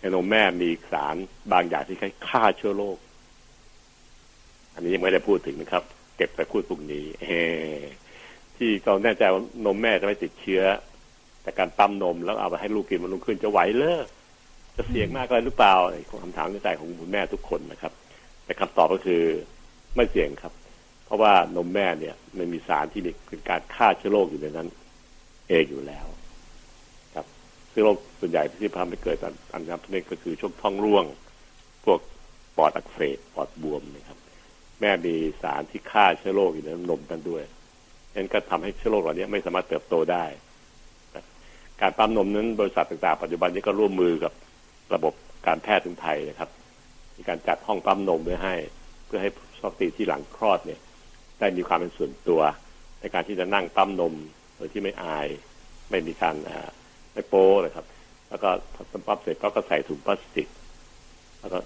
[0.00, 1.16] ในนมแม่มีสาร
[1.52, 1.96] บางอย่างที่
[2.28, 2.96] ฆ่าเชื้อโรค
[4.74, 5.82] อันนี้ยังไม่ได้พูดถึงนะครับ
[6.16, 7.04] เก็บไปพูดพรุ่งนี้
[8.56, 10.62] ที่เราแน่ใจว่านมแม่จะไม่ติดเชื้อ
[11.42, 14.00] แต่การปั๊มนมแล้วเอาไปให้ลูกกินมันลงขึ้นจะไหวเลอ
[14.76, 17.92] จะเสี่ยงมากเลยหรือเปล่าไอ้คำถามในใจของคุณแม่ทุกคนนะครับ
[18.44, 19.22] แต่คำตอบก็คือ
[19.96, 20.52] ไม่เสี่ยงครับ
[21.04, 24.68] เพราะว่านมแม่เนี่ย มันมีสารที่มีเป็นการฆ่าเชื้อโรคอยู่ในนั้น
[25.48, 26.06] เองอยู่แล้ว
[27.14, 27.26] ครับ
[27.72, 29.16] ซึ่งโรคส่วนใหญ่ที่ทำให้เกิด
[29.52, 31.04] อันนั้นนี่ก็คือช่วงท้องร่วง
[31.84, 31.98] พวก
[32.56, 34.18] ปอดอักเสบปอดบวมนะครับ
[34.80, 37.42] แม่มีสารที่ฆ่าเชื้อโรคอยู่ในนมกันด้วย
[38.14, 40.24] นั้นก็ทำให้เชื้อโรคเหล่านี้ไม่สามารถเติบโตได้
[41.80, 44.32] การปั๊มนมนั้นบริษัทต่างๆปัจจุบันนี้ก็ร่วมมือกับ
[44.94, 45.14] ระบบ
[45.46, 46.50] การแพทย์ถึงไทยนะครับ
[47.16, 48.54] มีการจัดห้องปั๊มนมไว้ให้
[49.06, 50.80] เพื่อให้ชอบตีที่หลังคลอดเนี่ย
[51.38, 52.40] ได้มีความเป็นส่วนตัว
[53.00, 54.14] ในการที่จะนั่งปั๊มนม
[54.56, 55.28] โดยที่ไม่อาย
[55.90, 56.34] ไม่มีการ
[57.12, 57.86] ไม่โป้เลยครับ
[58.28, 60.48] แล้วก็พอปั๊มเสร็จก็ใส่ถุงพลาสติก
[61.40, 61.58] แล้วก็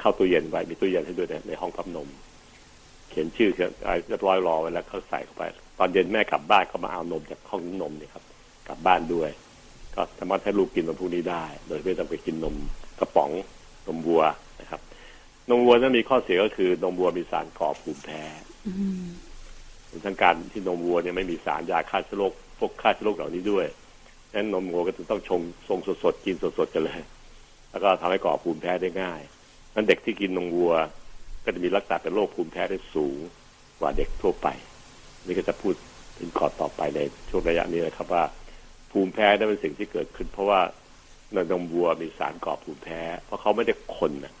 [0.00, 2.08] เข้าตู้เย็นไว้มีตู้เย็นให้ด้วยในห้องปั๊มนม
[3.14, 5.42] ขียนชื่อเขียนอะไรเรียบร้อยรอไว้แล้วเขาใส่เข้าไป
[5.78, 8.24] ตอนเย็นแม่กลับบ้านก็มาเอานมจากห้องนมเนี่ยครับ
[8.68, 9.30] กลับบ้านด้วย
[9.94, 12.54] ก็สามารถให้ลูกกินวันพรุ่งนี้ได้ โดยไม่ต้องไปกินนม
[12.98, 13.30] กระป๋อง
[13.86, 14.22] นมวัว
[14.60, 14.80] นะครับ
[15.50, 18.22] นมวัวนั้นมีข้อเสียก็คือนมวัวมีสารก่อภูมิแพ้
[18.66, 18.72] อื
[19.04, 19.06] ม
[20.06, 23.66] ทางการที่นมวัวเนี่ยไม่มีสารยาฆ่าเชื้อโรคพวกฆ่าเชื้อโรคเหล่านี้ด้วย
[24.30, 27.00] ดังนั้นนมวัวก็จะต้องชงทรงสดๆกินสดๆกันเลย
[27.70, 29.20] แล้วก็ทำให้ก่อภูมิแพ้ได้ง่าย
[29.74, 30.74] นั้นเด็กที่กินนมวัว
[31.44, 33.18] ก็จะมีลักษณะเป็นโรคภูมิแพ้ได้สูง
[33.80, 34.48] กว่าเด็กทั่วไป
[35.26, 35.74] นี่ก็จะพูด
[36.18, 38.24] ถึงข้อต่อไปในช่วงระยะนี้นะครับว่า
[38.90, 40.60] ภูมิแพ้นั้นเป็นสิ่งที่เกิดขึ้น เพราะว่า
[41.32, 44.32] ในนมวัวมีสารก่อภูมิแพ้ เพราะเขาไม่ได้คนนะ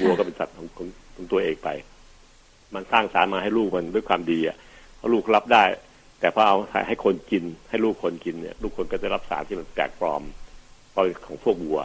[0.00, 1.68] วัวก็เป็นสัตว์ของของของตัวเองไป
[2.74, 4.56] มันสร้างสารมาให้ลูกมันด้วยความดีอะ
[4.96, 5.64] เพราะลูกรับได้
[6.20, 6.56] แต่พอเอา
[6.88, 10.22] ให้คนกิน ให้ลูกคนกินเนี่ย ลูกคนก็จะรับสารที่มันแปลกปลอม
[10.90, 11.80] เพราะของพวกวัว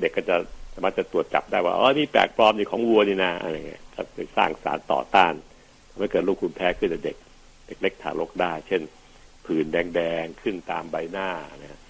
[0.00, 0.36] เด็กก็จะ
[0.74, 5.32] สามารถจะตรวจจับได้ว่าอ๋อนี่แปลกปลอมนี่ของวัวนี่นะอะไรเงี้ยก็ไปสร้างสารต่อต้าน
[5.90, 7.16] ทำให้เกิดลูกภูมิแพ้ขึ้นในเด็ก
[7.66, 8.82] เด็ก เล็กทารกได้ เช่น
[9.46, 11.28] ผื่นแดงๆขึ้นตามใบหน้า
[11.60, 11.80] นะ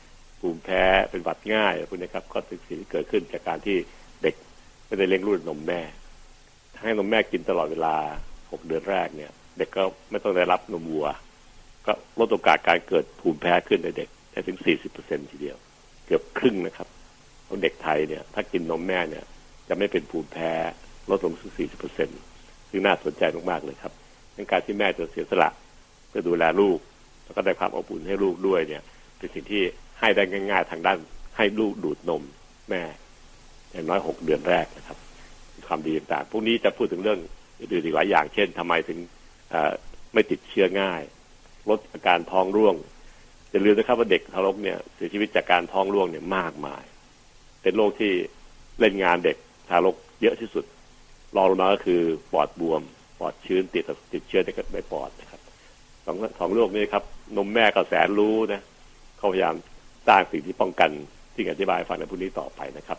[0.41, 3.77] ภูมิแพ้เป็นหวัดง่ายพวกนี้ครับก็เป็นสิ่งที่เกิดขึ้นจากการที่
[4.23, 4.35] เด็ก
[4.87, 5.81] ไม่ได้เลี้ยงลูกนมแม่
[6.81, 7.97] ให้นมแม่กินตลอดเวลา
[8.53, 11.07] หกเดือนแรกเนี่ย เด็กก็ไม่ต้องได้รับนมวัว
[11.87, 15.57] ก็ลดโอกาสการเกิดภูมิแพ้ขึ้นในเด็กได้ถึงสี่สิบเปอร์เซ็นทีเดียว
[16.07, 16.89] เกือบครึ่งนะครับ
[17.53, 19.25] ของเด็กไทยเนี่ย ถ้ากินนมแม่เนี่ย
[19.69, 20.53] จะไม่เป็นภูมิแพ้
[21.11, 22.09] ลดลงถึงสี่สิบเปอร์เซ็น
[22.71, 23.93] ซึ่งน่าสนใจมากๆเลยครับ
[24.35, 25.51] ในการที่แม่จะเสียสละ
[26.09, 26.79] เพื่อดูแลลูก
[27.25, 28.83] แล้วก็ได้ความอบอุ่นให้ลูกด้วยเนี่ย
[29.19, 29.63] เป็นสิ่งที่
[30.01, 30.99] ให้ได้ง่ายๆ ทางด้าน
[31.37, 32.23] ให้ลูกดูดนม
[32.71, 32.83] แม่
[33.73, 34.99] อย่างน้อยหกเดือนแรกนะครับ
[35.67, 37.19] ความดีต่างๆพวกนี้จะพูดถึงเรื่อง
[37.59, 38.99] อื่นอีกหลายอย่าง เช่นทำไมถึง
[40.13, 41.03] ไม่ติดเชื้อง่าย
[41.69, 42.75] ลดอาการท้องร่วง
[43.51, 46.85] อย่าลืมนะครับว่าเด็กทารกเนี่ยเสียชีวิตจากการท้องร่วงเนี่ยมากมาย
[47.63, 48.13] เป็นโรคที่
[48.79, 49.37] เล่นงานเด็ก
[49.69, 50.65] ทารกเยอะที่สุด
[51.37, 52.03] รองลงมาก็คือ
[52.33, 52.83] ปอดบวม
[53.19, 54.43] ปอดชื้นติดติดเชื้อ
[54.75, 55.41] ในปอดนะครับ
[56.07, 57.05] สองสองโรคนี้ครับ
[57.37, 58.61] นมแม่ก็แสนรู้นะ
[59.19, 59.55] เขาพยายาม
[60.09, 60.91] สร้างสิ่งที่ป้องกัน
[61.35, 62.99] ที่อธิบายฟังในพวกนี้ต่อไปนะครับ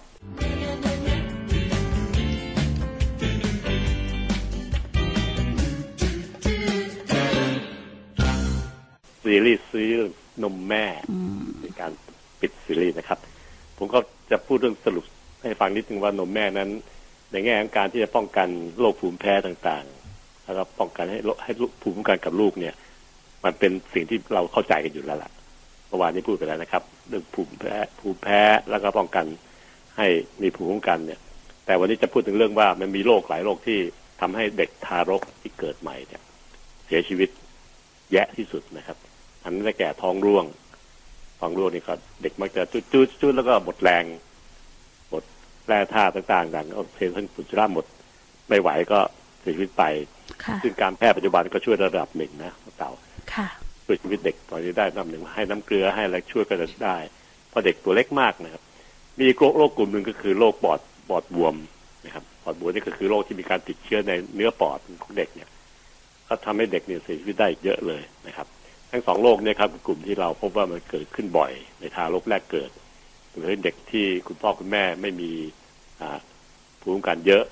[9.23, 11.91] ซีรีส์ซีรีส์นมแม่อืมในการ
[12.39, 13.19] ปิดซีรีส์นะครับ
[13.77, 13.99] ผมก็
[14.33, 15.05] จะพูดเรื่องสรุป
[15.41, 16.69] ให้ฟังนิดนึงว่านมแม่นั้น
[17.31, 18.47] ในแง่ของการที่จะป้องกัน
[18.79, 22.75] โรคภูมิแพ้ต่างๆแล้วก็ป้องกันให้ให้ภูมิคุ้มกันกับลูกเนี่ย
[23.43, 25.31] มันเป็นสิ่งที่เราเข้าใจกันอยู่แล้วล่ะ
[25.87, 29.25] เมื่อวานนี้พูดไปแล้วนะครับ เรื่องภูมิแพ้ภูมิแพ้แล้วก็ป้องกัน
[29.97, 30.07] ให้
[30.41, 31.19] มีภูมิคุ้มกันเนี่ย
[31.65, 33.77] แต่วันนี้จะพูดถึงเรื่องว่ามันมีโรคหลายโรคที่
[34.21, 36.21] ทำให้เด็กทารกที่เกิดใหม่เนี่ย
[36.85, 37.29] เสียชีวิต
[38.11, 38.97] แย่ที่สุดนะครับ
[39.43, 40.45] อันนั้นได้แก่ท้องร่วง
[41.43, 44.03] พท้องร่วงนี่ก็เด็กมักจะจุดจุดจุดแล้วก็หมดแรง
[45.09, 45.23] หมด
[45.67, 47.85] แร่ธาตุต่างๆดังเอาเซลล์ทั้งอุจจาระหมด
[48.49, 48.99] ไม่ไหวก็
[49.41, 49.83] เสียชีวิตไป
[50.43, 52.91] ค่ะซึ่งการแพทย์ปัจจุบันก็ช่วยระดับหนึ่งนะเต่า
[53.33, 53.47] ค่ะ
[53.85, 56.97] ช่วยชีวิตเด็กตอนนี้ได้นำหนึ่งให้น้ำเกลือให้อะไรช่วยก็จะได้
[57.49, 58.61] เพราะเด็กตัวเล็กมากนะครับ
[59.19, 59.27] มี
[59.57, 60.79] โรคกลุ่มหนึ่งก็คือโรคปอด
[61.09, 61.55] ปอดบวม
[62.05, 65.49] นะครับปอดบวมนี่ก็คือโรคที่มีการติดเชื้อในเนื้อปอดของเด็กเนี่ย
[66.27, 68.47] ก็ทำให้เด็กเนี่ยเสียชีวิตได้เยอะเลยนะครับ
[68.95, 72.71] ทั้งสองโรคเนี่ยครับกลุ่มที่เราพบว่ามันเกิดขึ้นบ่อย ในทารกแรกเกิด
[73.35, 75.31] หรือเด็กที่คุณพ่อคุณแม่ไม่มี
[76.81, 77.43] ภูมิคุ้มกันเยอะ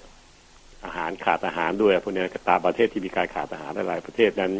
[0.85, 4.51] อาหารขาดอาหารด้วยพวกนี้ตาประเทศที่มีการขาดอาหารหลายประเทศนั้น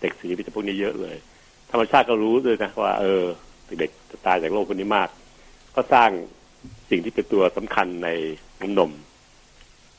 [0.00, 1.16] เด็กเสียชีวิตพวกนี้เยอะเลย
[1.70, 3.22] ธรรมชาติก็รู้ด้วยนะว่า เออ
[3.80, 5.08] เด็กจะตายจากโรคพวกนี้มาก
[5.74, 6.10] ก็สร้าง
[6.90, 8.08] สิ่งที่เป็นตัวสำคัญใน
[8.60, 8.90] น้ำนม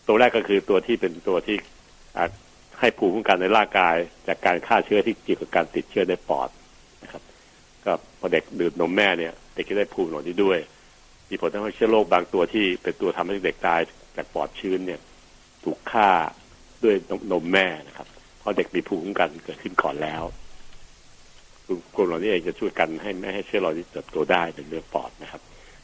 [0.08, 1.58] ตัวแรกก็คือตัวที่เป็นตัวที่
[2.82, 3.96] ให้ภูมิคุ้มกันในร่างกาย
[4.28, 6.50] จากการฆ่าเชื้อที่เกี่ยวกับการติดเชื้อในปอด
[7.04, 7.22] นะครับ
[7.86, 10.60] ก็พอเด็กดื่มนมแม่เนี่ยเด็กก็ได้ภูมิเหล่านี้ด้วย
[11.30, 13.80] มีผลทำให้เชื้อโรคบางตัวที่เป็นตัวทำให้เด็กตาย
[14.16, 15.00] จากปอดชื้นเนี่ย
[15.64, 16.10] ถูกฆ่า
[16.84, 16.96] ด้วย
[17.32, 18.08] นมแม่นะครับ
[18.40, 20.24] เพราะเด็กมีภูมิคุ้มกันเกิดขึ้นก่อนแล้ว
[21.96, 25.42] กลุ่มเหล่านี้เองจะช่วยกันให้ไม่ให้เชื้อโรคที่เติบโตได้ในเนื้องปอดนะครับ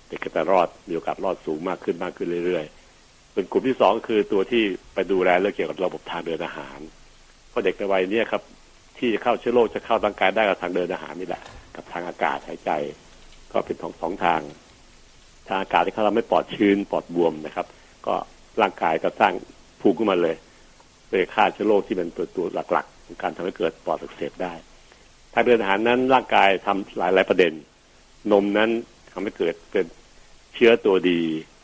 [0.07, 2.86] เด็กก็จะรอดมีโอกาสรอดสูงมากขึ้นมากขึ้นเรื่อยๆ
[3.37, 4.63] เป็นกลุ่มที่สองคือตัวที่
[4.93, 6.79] ไปดูแลเรื่องเกี่ยวกับระบบทางเดินอาหาร
[7.49, 8.41] เพราะเด็กในวัยนี้ครับ
[8.97, 11.41] ที่จะเข้าเชื้อโรคจะเข้าร่างกายได้กับทางเดินอาหารนี่แหละ
[11.75, 12.71] กับทางอากาศหายใจ
[13.51, 14.41] ก็เป็นสองสองทาง
[15.47, 17.67] ทางอากาศที่เขาทำให้ปลอดชื้นปลอดบวมนะครับ
[18.07, 18.15] ก็
[18.61, 19.33] ร่างกายก็สร้าง
[19.81, 20.35] ภูมิขึ้นมาเลย
[21.07, 24.53] เพื่อฆ่าเชื้อโรคที่เป็นตัวตัวหลักๆของการทำให้เกิดปอดอักเสบได้
[25.33, 27.53] ทางเดินอาหารนั้นร่างกายทำหลายหลายประเด็น
[28.31, 28.69] นมนั้น
[29.11, 29.85] ทำให้เกิดเป็น
[30.57, 31.19] เชื้อตัวดี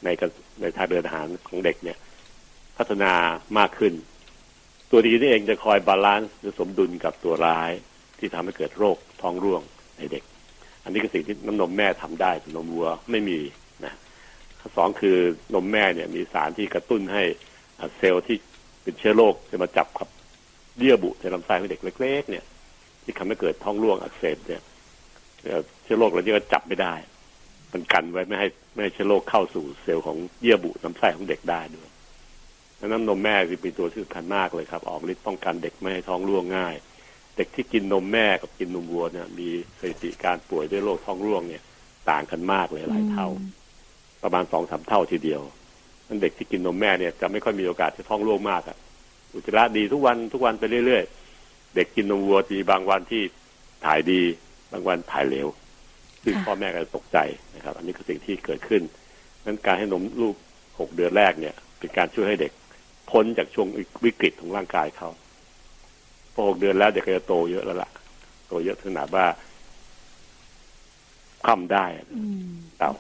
[0.06, 0.24] ในก
[0.62, 1.98] ในทางเดินอาหารของเด็กเนี่ย
[2.78, 3.14] พัฒนา
[3.58, 3.94] มากขึ้น
[4.92, 7.72] ตัวดีนี่เองจะคอย balance หรือสมดุลกับตัวร้าย
[8.20, 9.62] ที่ทำให้เกิดโรคท้องร่วง
[9.98, 10.24] ในเด็ก
[10.84, 13.40] อันนี้คือสิ่งที่น้ำนมแม่ทำได้แต่นมวัวไม่มี
[13.86, 13.94] นะ
[14.60, 15.18] ข้อสองคือ
[15.54, 17.24] นมแม่เนี่ยมีสารที่กระตุ้นให้
[17.98, 18.38] เซลล์ที่
[18.84, 20.08] เป็นเชื้อโรคจะมาจับกับ
[20.80, 22.46] เยื่อบุในลำไส้ของเด็กเล็ก ๆ เนี่ย
[23.04, 24.62] ที่ทำให้เกิดท้องร่วงอักเสบเนี่ย
[25.84, 26.94] เชื้อโรคเหล่านี้ก็จับไม่ได้
[27.74, 31.90] มันกันไว้ไม่ให้ไม่ให้เชื้อโรคเข้าสู่เซลล์ของเยื่อบุลำไส้ของเด็กได้ด้วย
[32.80, 36.76] ดังนั้นนมแม่คือเป็นตัวที่สำคัญมากเลยครับ ออกฤทธิ์ป้องกันเด็กไม่ให้ท้องร่วงง่าย
[37.38, 39.50] เด็กที่กินนมแม่กับกินนมวัวเนี่ย มี
[39.80, 41.64] สถิติการป่วยด้วยโรคท้องร่วงเนี่ย
[42.10, 43.28] ต่างกันมากเลยหลายเท่า
[44.24, 45.42] ประมาณสองสามเท่าทีเดียว
[46.08, 48.78] นั้นเด็กที่กินนมแม่เนี่ยจะไม่ค่อยมีโอกาสจะท้องร่วงมากอะ
[49.34, 53.22] อุจจาระดีทุกวันทุกวันไปเรื่อยๆเด็กกินนมวัวมีบางวันที่
[53.86, 54.22] ถ่ายดี
[54.72, 55.48] บางวันถ่ายเหลว
[56.24, 57.18] ซึ่งค่ะพ่อแม่ก็ตกใจ
[57.56, 58.82] นะครับ อันนี้คือสิ่งที่เกิดขึ้น
[59.46, 60.36] นั้นการให้นมลูก
[60.80, 62.52] หกเดือนแรกเนี่ย เป็นการช่วยให้เด็ก
[63.12, 63.68] พ้นจากช่วง
[64.06, 65.10] วิกฤตของร่างกายเขา
[66.34, 67.90] พอหกเดือนแล้วเด็กก็จะโตเยอะแล้วล่ะ
[68.48, 69.26] โตเยอะถึงขนาดว่า
[71.44, 72.22] คว่ำได้อื
[72.54, 72.92] มเต่า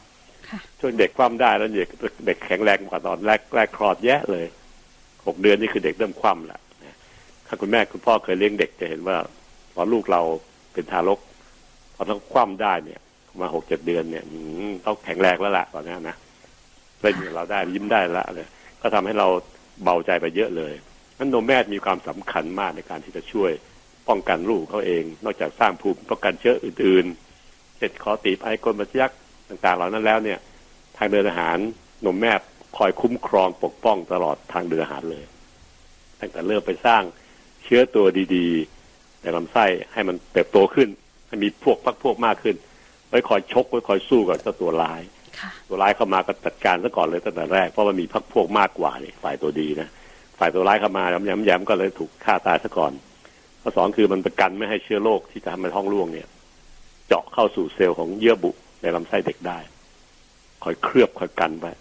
[0.50, 1.90] ค่ะช่วยเด็กคว่ำได้แล้วเด็ก
[2.26, 4.46] เด็กแข็งแรงกว่าตอนแรกแรกคลอดแยะเลย
[5.28, 6.98] หกเดือนนี่คือเด็กเริ่มคว่ำแล้วนะ
[7.48, 9.18] ถ้าคุณแม่คุณพ่อเคยเลี้ยงเด็กจะเห็นว่า
[9.76, 10.22] ตอนลูกเรา
[10.74, 11.20] เป็นทารก
[11.96, 13.02] พอต้องคว่ำได้เนี่ย
[13.40, 14.24] มาหกเจ็ดเดือนเนี่ย
[14.86, 16.16] ต้องแข็งแรงแล้วล่ะตอนนี้นะ
[17.00, 18.48] เล่นเราได้ยิ้มได้ล้วเลย
[18.82, 19.28] ก็ทำให้เรา
[19.84, 20.74] เบาใจไปเยอะเลย
[21.18, 23.52] นั้นนมแม่มีความสำคัญมากในการที่จะช่วย
[24.10, 29.18] ป้องกันลูกเขาเอง นอกจากสร้างภูมิป้องกันเชื้ออื่นๆเช่นคอตีบไอกลมัสยักษ์
[29.50, 30.40] ต่างๆ เหล่านั้นแล้วเนี่ย
[30.98, 31.58] ทางเดินอาหาร
[32.06, 32.34] นมแม่
[32.78, 35.24] คอยคุ้มครองปกป้องตลอดทางเดินอาหารเลย
[36.20, 37.04] ตั้งแต่เริ่มไปสร้าง
[37.64, 38.06] เชื้อตัว
[38.36, 40.90] ดีๆในลำไส้ให้มันเติบโตขึ้น
[41.28, 42.56] ให้มีพวกพักพวกมากขึ้น
[43.14, 45.02] ไว้คอยชกไว้คอยสู้กับเจ้าตัวร้าย
[45.40, 49.90] ค่ะตัวร้ายเข้ามาก็จัดการซะก่อนเลยตั้งแต่แรกเพราะมันมีพักพวกมากกว่าเนี่ยฝ่ายตัวดีนะ
[50.40, 52.94] ฝ่ายตัวร้ายเข้ามาย้ำย้ำๆก็เลยถูกฆ่าตายซะก่อน
[53.62, 56.28] ข้อสองคือมันประกันไม่ให้เชื้อโรคที่จะทำให้ท้องร่วงเนี่ย
[57.08, 58.52] เจาะเข้าสู่เซลล์ของเยื่อบุ
[58.82, 59.60] ในลำไส้เด็กได้
[60.64, 61.72] คอยเคลือบคอยกันไว้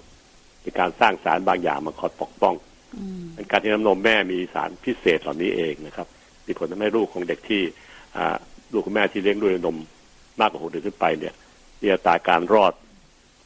[0.60, 2.54] เป็นการสร้างสารบางอย่างมาคอยปกป้อง
[2.96, 6.06] อืมเป็นการที่น้ำนมแม่มีสารพิเศษเหล่านี้เองนะครับ
[6.46, 7.62] มีผลทำให้ลูกของเด็กที่
[8.16, 8.36] อ่า
[8.72, 9.78] ลูกของแม่ที่เลี้ยงด้วยนม
[10.40, 11.34] มากกว่าหกเดือนขึ้นไปเนี่ย
[11.82, 12.72] มีอัตราการรอด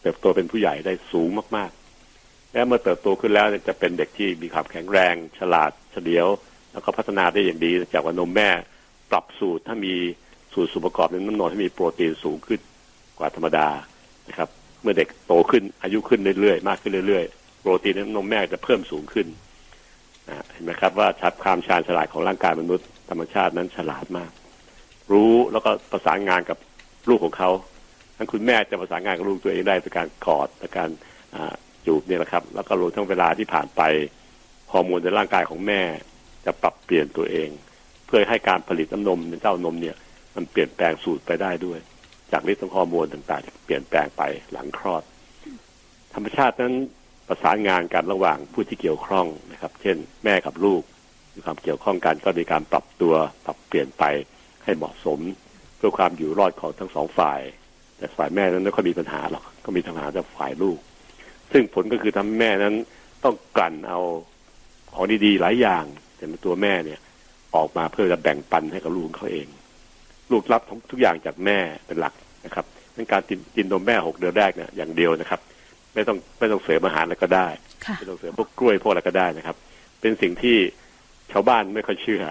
[0.03, 6.27] เติบโตเป็นผู้ใหญ่ได้สูงมากๆ และเมื่อเติบโตขึ้นแล้วจะเป็นเด็กที่มีความแข็งแรง ฉลาดเฉลียว
[6.73, 8.51] แล้วก็พัฒนาได้อย่างดีจากว่านมแม่
[9.11, 9.95] ปรับสูตรถ้ามี
[10.55, 12.61] สูตรส่วนประกอบในน้ำนมที่มีโปรตีนสูงขึ้น
[13.19, 13.69] กว่าธรรมดา
[14.29, 14.49] นะครับ
[14.83, 19.27] เมื่อเด็กโตขึ้นอายุขึ้นเรื่อยๆมากขึ้นเรื่อยๆ โปรตีนในน้ำนมแม่จะเพิ่มสูงขึ้น
[20.53, 24.31] เห็นไหมครับว่าชัดความชาญฉลาดของร่างกายมนุษย์ธรรมชาตินั้นฉลาดมาก
[25.13, 26.59] รู้แล้วก็ประสานงานกับ
[27.09, 27.51] ลูกของเขา
[28.17, 30.91] ทั้งคุณแม่จะประสานงานกับลูกตัวเองได้ด้วยการกอดด้วยการ
[31.87, 33.83] จูบเนี่ยแหละครับ แล้วก็รวมทั้งเวลาที่ผ่านไป
[34.73, 35.83] ฮอร์โมนในร่างกายของแม่
[36.45, 37.49] จะปรับเปลี่ยนตัวเอง
[38.07, 39.97] เพื่อให้การผลิตน้ำนมในเจ้านมเนี่ย
[40.37, 41.79] มันเปลี่ยนแปลงสูตรไปได้ด้วย
[42.33, 45.03] จากฤทธิ์ของฮอร์โมนต่างๆเปลี่ยนแปลงไปหลังคลอด
[46.15, 46.75] ธรรมชาตินั้น
[47.29, 50.83] ประสานงานกันระหว่างผู้ที่เกี่ยวข้องนะครับ เช่น แม่กับลูก
[51.35, 54.05] มีความเกี่ยวข้องกันก็มีการปรับตัวปรับเปลี่ยนไป
[54.65, 55.21] ให้เหมาะสม
[55.87, 57.41] พื่อความอยู่รอดของทั้งสองฝ่าย
[57.99, 60.79] แต่ฝ่ายแม่นั้นไม่ค่อยมีปัญหาหรอกก็มีปัญหาจากฝ่ายลูก
[61.53, 62.75] ซึ่งผลก็คือทำให้แม่นั้น
[63.25, 64.01] ต้องกลั่นเอา
[64.95, 65.85] ของดีๆหลายอย่าง
[66.17, 67.01] แต่ตัวแม่เนี่ย
[67.57, 69.47] ออกมาเพื่อจะแบ่งปันให้กับลูกเขาเอง
[70.33, 72.15] ลูกรับทุกอย่างจากแม่เป็นหลัก
[72.45, 72.65] นะครับ
[72.97, 75.41] ในการกินกินนมแม่หกเดือนแรกเนี่ยอย่างเดียวนะครับ
[75.95, 77.49] ไม่ต้องไม่ต้องเสริมอาหารแล้วก็ได้
[77.87, 79.57] ค่ะไม่ต้องเสริมพวกกล้วยพวกอะไรก็ได้นะครับ
[80.01, 80.57] เป็นสิ่งที่
[81.33, 82.23] ชาวบ้านไม่ค่อยเชื่อ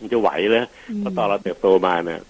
[0.00, 0.64] มันจะไหวเลย
[0.98, 2.20] เพราะตอนเราเติบโตมาเนี่ย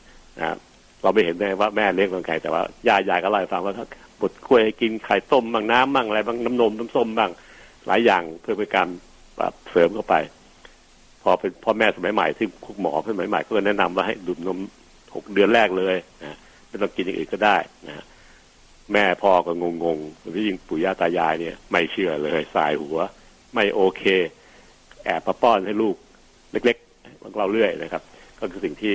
[0.41, 0.57] นะ
[1.03, 3.87] เราไม่เห็นได้ว่าแม่เลี้ยงคนไก่แต่ว่ายายยายก็เล่าให้ฟังว่าถ้า
[4.21, 7.31] บดกล้วยให้กินไข่ต้มบ้างน้ำบ้างอะไรบ้างน้ำนมน้ำส้มบ้าง
[7.87, 8.89] หลายอย่างเพื่อเป็นการ
[9.71, 10.15] เสริมเข้าไป
[11.23, 14.59] พอเป็นพ่อแม่สมัยใหม่ที่คุณหมอสมัยใหม่ก็แนะนำว่าให้ดื่มนม
[15.15, 16.37] หกเดือนแรกเลยนะ
[16.69, 17.57] ไม่ต้องกินอย่างอื่นก็ได้
[17.87, 18.05] นะ
[18.93, 22.99] แม่พ่อก็งงงๆหรือยิ่งปู่ย่าตายายเนี่ย ไม่เชื่อเลยสายหัว
[23.55, 24.03] ไม่โอเค
[25.05, 25.97] แอบมาป้อนให้ลูก
[26.53, 28.03] เล็กๆของเราเรื่อยนะครับ
[28.41, 28.95] ก็คือสิ่งที่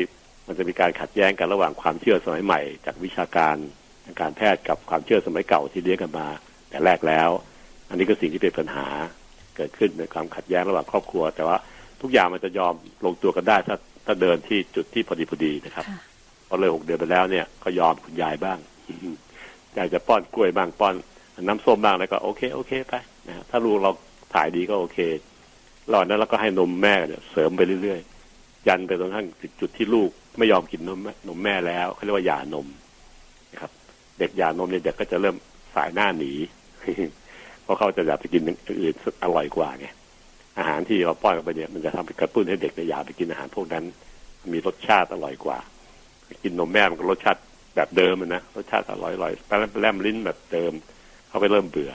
[0.52, 3.56] มันจะมีการขัดแย้งกันระหว่างความเชื่อสมัยใหม่ จากวิชาการ
[4.06, 6.28] ทางการแพทย์กับความเชื่อสมัยเก่าที่เลี้ยงกันมา
[6.70, 7.30] แต่แรกแล้ว
[7.90, 8.88] อันนี้ก็สิ่งที่เป็นปัญหา
[9.56, 11.58] เกิดขึ้นในความขัดแย้งระหว่างครอบครัว แต่ว่า
[12.02, 12.74] ทุกอย่างมันจะยอม
[13.06, 13.76] ลงตัวกันได้ถ้า
[14.06, 16.00] ถ้าเดินที่จุดที่พอดีพอดีนะครับค่ะ
[16.48, 18.58] พอเลยหกเดือนไปแล้วเนี่ยก็ยอมคุณยายบ้าง
[19.78, 20.96] ยายจะป้อนกล้วยบ้างป้อน
[21.48, 22.94] น้ำส้มบ้างแล้วก็โอเคโอเคไป
[23.28, 23.92] นะฮะถ้าลูกเรา
[24.34, 25.00] ถ่ายดีก็โอเค
[25.90, 32.68] หลอดนั้นเราก็ให้นมแม่เนี่ยเสริมไปเรื่อยๆ ยันไปจนกระทั่งถึงจุดที่ลูก ไม่ยอมกินนมแม่นมแม่แล้วเขาเรียกว่าหย่านม
[33.52, 33.72] นะครับ
[34.20, 35.36] เด็กหย่านมเนี่ยเด็กก็จะเริ่ม
[35.76, 36.32] สายหน้าหนี
[37.64, 39.88] เพราะเขาจะอยากไปกินอื่นอร่อยกว่าไง
[40.58, 43.84] อาหารที่เราป้อนเข้าไปเนี่ยมันจะทำให้กระตุ้นให้เด็กเนี่ยอยากไปกินอาหารพวกนั้น
[44.54, 45.60] มีรสชาติอร่อยกว่า
[46.44, 47.42] กินนมแม่มันก็รสชาติ
[47.76, 49.52] แบบเดิมนะรสชาติอร่อยอร่อยแป
[49.82, 50.72] แลมลิ้นแบบเดิม
[51.28, 51.94] เขาไปเริ่มเบื่อ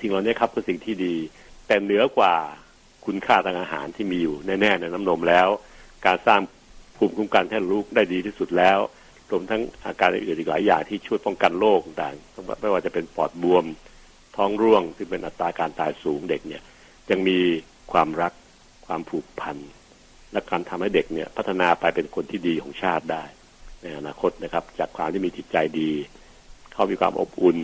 [0.00, 1.14] สิ่งเหล่านี้ครับคือสิ่งที่ดี
[1.66, 2.34] แต่เหนือกว่า
[3.06, 5.48] คุณค่าทางอาหารที่มีอยู่แน่ๆในน้ำนมแล้ว
[6.06, 6.40] การสร้าง
[6.98, 8.78] ภูมิคุ้มกันให้ลูกได้ดีที่สุดแล้ว
[9.30, 13.64] รวมทั้งอาการอื่นๆอีกหลายอย่างที่ช่วยป้องกันโรคต่างๆไม่ว่าจะเป็นปอดบวม
[14.36, 16.62] ท้องร่วงที่เป็นอัตราการตายสูงเด็กเนี่ย
[17.10, 17.38] ยังมี
[17.92, 18.32] ความรัก
[18.86, 19.56] ความผูกพัน
[20.32, 23.24] และการทำให้เด็กเนี่ยพัฒนาไปเป็นคนที่ดีของชาติได้
[23.82, 25.90] ในอนาคตนะครับ จากความที่มีจิตใจดี
[26.72, 27.58] เขามีความอบอุ่น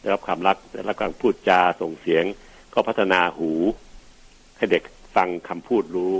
[0.00, 2.24] ได้รับความรักได้รับการพูดจาส่งเสียง
[2.74, 3.50] ก็พัฒนาหู
[4.56, 4.82] ให้เด็ก
[5.16, 6.12] ฟังคำพูดรู้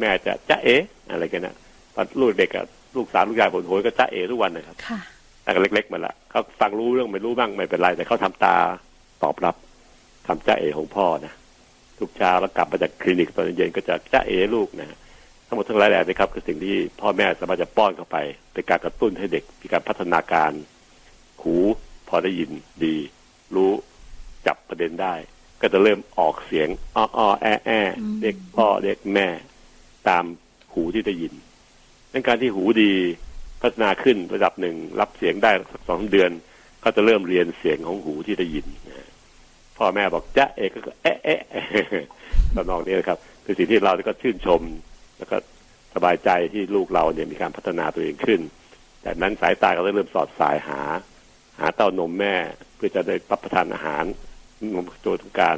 [0.00, 1.56] แม่จะจ้าเอ๊ะอะไรกันนะ
[1.94, 2.64] ตอนลูกเด็กอะ
[2.96, 5.00] ลูกสาวลูกชายผมโหยก็จ้าเอ๋ทุกวันนะครับค่ะ
[5.42, 8.56] แต่ก็เล็กๆมาละเขาฟังรู้เรื่องไม่รู้บ้างไม่เป็นไร แต่เขาทำตา
[9.22, 9.56] ตอบรับ
[10.26, 11.32] คำจ้าเอ๋ของพ่อนะ
[11.98, 14.98] ทุกเช้าแล้วกลับมาจากคลินิกตอนเย็นก็จะจ้าเอ๋ลูกนะ
[15.46, 18.16] ทั้งหมดทั้งหลายแหล่นะครับคือสิ่งที่พ่อแม่สามารถจะป้อนเข้าไป
[18.52, 20.52] เป็นการกระตุ้นให้เด็กมีการพัฒนาการ
[21.42, 21.54] หู
[22.08, 22.50] พอได้ยิน
[22.84, 22.96] ดี
[23.54, 23.72] รู้
[24.46, 25.14] จับประเด็นได้
[25.60, 27.70] ก็จะเริ่มออกเสียงอ้ออ้อแอแอ
[28.22, 29.28] เด็กพ่อเด็กแม่
[30.08, 30.24] ตาม
[30.72, 31.32] หูที่ได้ยิน
[32.14, 32.92] ในการที่หูดี
[33.62, 36.30] พัฒนาขึ้นระดับหนึ่งรับเสียงได้สักสองเดือน
[36.82, 38.66] ก็จะเริ่มเรียนเสียงของหูที่ได้ยิน
[39.78, 41.40] พ่อแม่บอกจ๊ะเอกก็เอ๊ะเอ๊ะ
[42.54, 44.60] ตอนนองนี้นะครับ คือสิ่งที่เราก็ชื่นชม
[45.18, 45.36] แล้วก็
[45.94, 48.40] สบายใจที่ลูกเราเนี่ยมีการพัฒนาตัวเองขึ้น
[49.04, 50.80] จากนั้นสายตาก็เริ่มสอดสายหา
[51.58, 52.34] หาเต้านมแม่
[52.76, 54.04] เพื่อจะได้รับประทานอาหาร
[54.74, 55.56] นมตัวต้องการ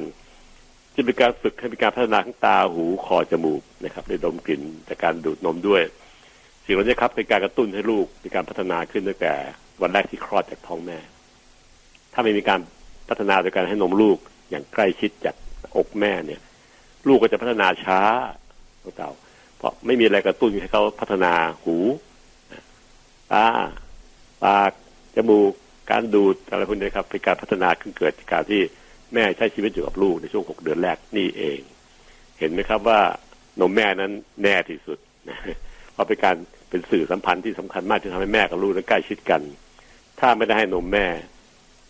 [0.94, 5.82] จะเป็นการฝึกให้มีการพัฒนาทั้งตาหูคอจมูกนะครับได้ดมกลิ่นจากการดูดนมด้วย
[6.68, 9.34] สิ่งเหล่านี้ครับเป็นการกระตุ้นให้ลูกมีการพัฒนาขึ้นตั้งแต่
[9.82, 10.98] วันแรกที่คลอดจากท้องแม่
[12.12, 12.60] ถ้าไม่มีการ
[13.08, 14.18] พัฒนาโดยการให้นมลูก
[14.50, 15.34] อย่างใกล้ชิดจาก
[15.76, 16.40] อกแม่เนี่ย
[17.08, 18.00] ลูกก็จะพัฒนาช้า
[18.82, 19.10] พวกเรา
[19.56, 21.76] เพราะไม่มีอะไรกระตุ้นให้เขาพัฒนาหู
[23.32, 23.46] ตา
[24.44, 24.72] ปาก
[25.16, 25.52] จมูก
[25.90, 28.60] การดูดอะไรพวกนี้ครับเป็นการพัฒนาขึ้นเกิดจากการที่
[29.14, 31.60] แม่ใช้ชีวิตอยู่กับลูกในช่วงหกเดือนแรกนี่เอง
[32.38, 33.00] เห็นไหมครับว่า
[33.60, 34.12] นมแม่นั้น
[34.42, 34.98] แน่ที่สุด
[35.28, 35.38] นะ
[35.92, 36.36] เพราะเป็นการ
[36.70, 39.40] เป็นสื่อสัมพันธ์ที่สำคัญมากที่ทำให้แม่กับลูกนั้นใกล้ชิดกัน
[40.20, 41.06] ถ้าไม่ได้ให้นมแม่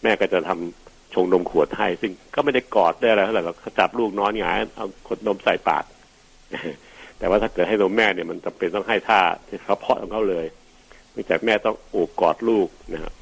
[0.03, 5.85] แม่ก็จะทำชงนมขวดให้ ซึ่งก็ไม่ได้กอดได้อะไรเท่าไหร่หรอกเขาจับลูกนอนหงายเอาขดนมใส่ปาก
[7.19, 10.47] แต่ว่าถ้าเกิดให้นมแม่เนี่ยมันจำเป็นต้องให้ท่าที่เขาเพาะของเขาเลย
[11.13, 13.15] เนื่องจากแม่ต้องโอบกอดลูกนะครับ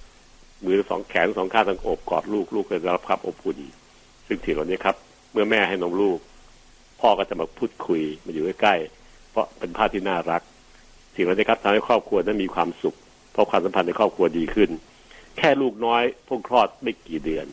[0.65, 3.59] มือสองแขนสองข้างต้องโอบกอดลูกลูกก็จะรับความอบอุ่น
[4.27, 4.97] ซึ่งสิ่งเหล่านี้ครับ
[5.33, 6.19] เมื่อแม่ให้นมลูก
[7.01, 10.43] พ่อก็จะมาพูดคุยมาอยู่ใกล้ๆเพราะเป็นภาพที่น่ารัก
[11.15, 12.97] สิ่งเหล่านี้ครับทำให้ครอบครัวนั้นมีความสุข
[13.33, 14.71] เพราะความสัมพันธ์ในครอบครัวดีขึ้น
[15.39, 17.47] แค่ลูกน้อยเพิ่งคลอดไม่กี่เดือน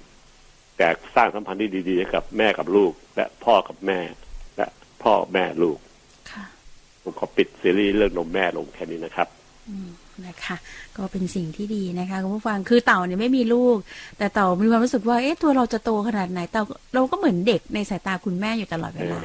[0.78, 3.99] แต่สร้างสัมพันธ์ที่ดีๆให้กับแม่กับลูก และพ่อกับแม่
[4.57, 4.68] และ
[5.03, 5.78] พ่อแม่ลูก
[6.32, 6.45] ค่ะ
[7.03, 9.28] ผมขอปิดซีรีส์เรื่องนมแม่ลงแค่นี้นะครับ
[9.70, 9.89] อืม
[10.28, 10.55] นะคะ
[10.97, 13.78] ก็เป็นสิ่งที่ดีนะคะคุณผู้ฟังคือเต่าเนี่ยไม่มีลูก
[14.18, 19.20] แต่เต่ามีความรู้สึกว่าเอ๊ะตัวเราจะโตขนาดไหนเต่าเราก็เหมือนเด็กในสายตาคุณแม่อยู่ตลอดเวลา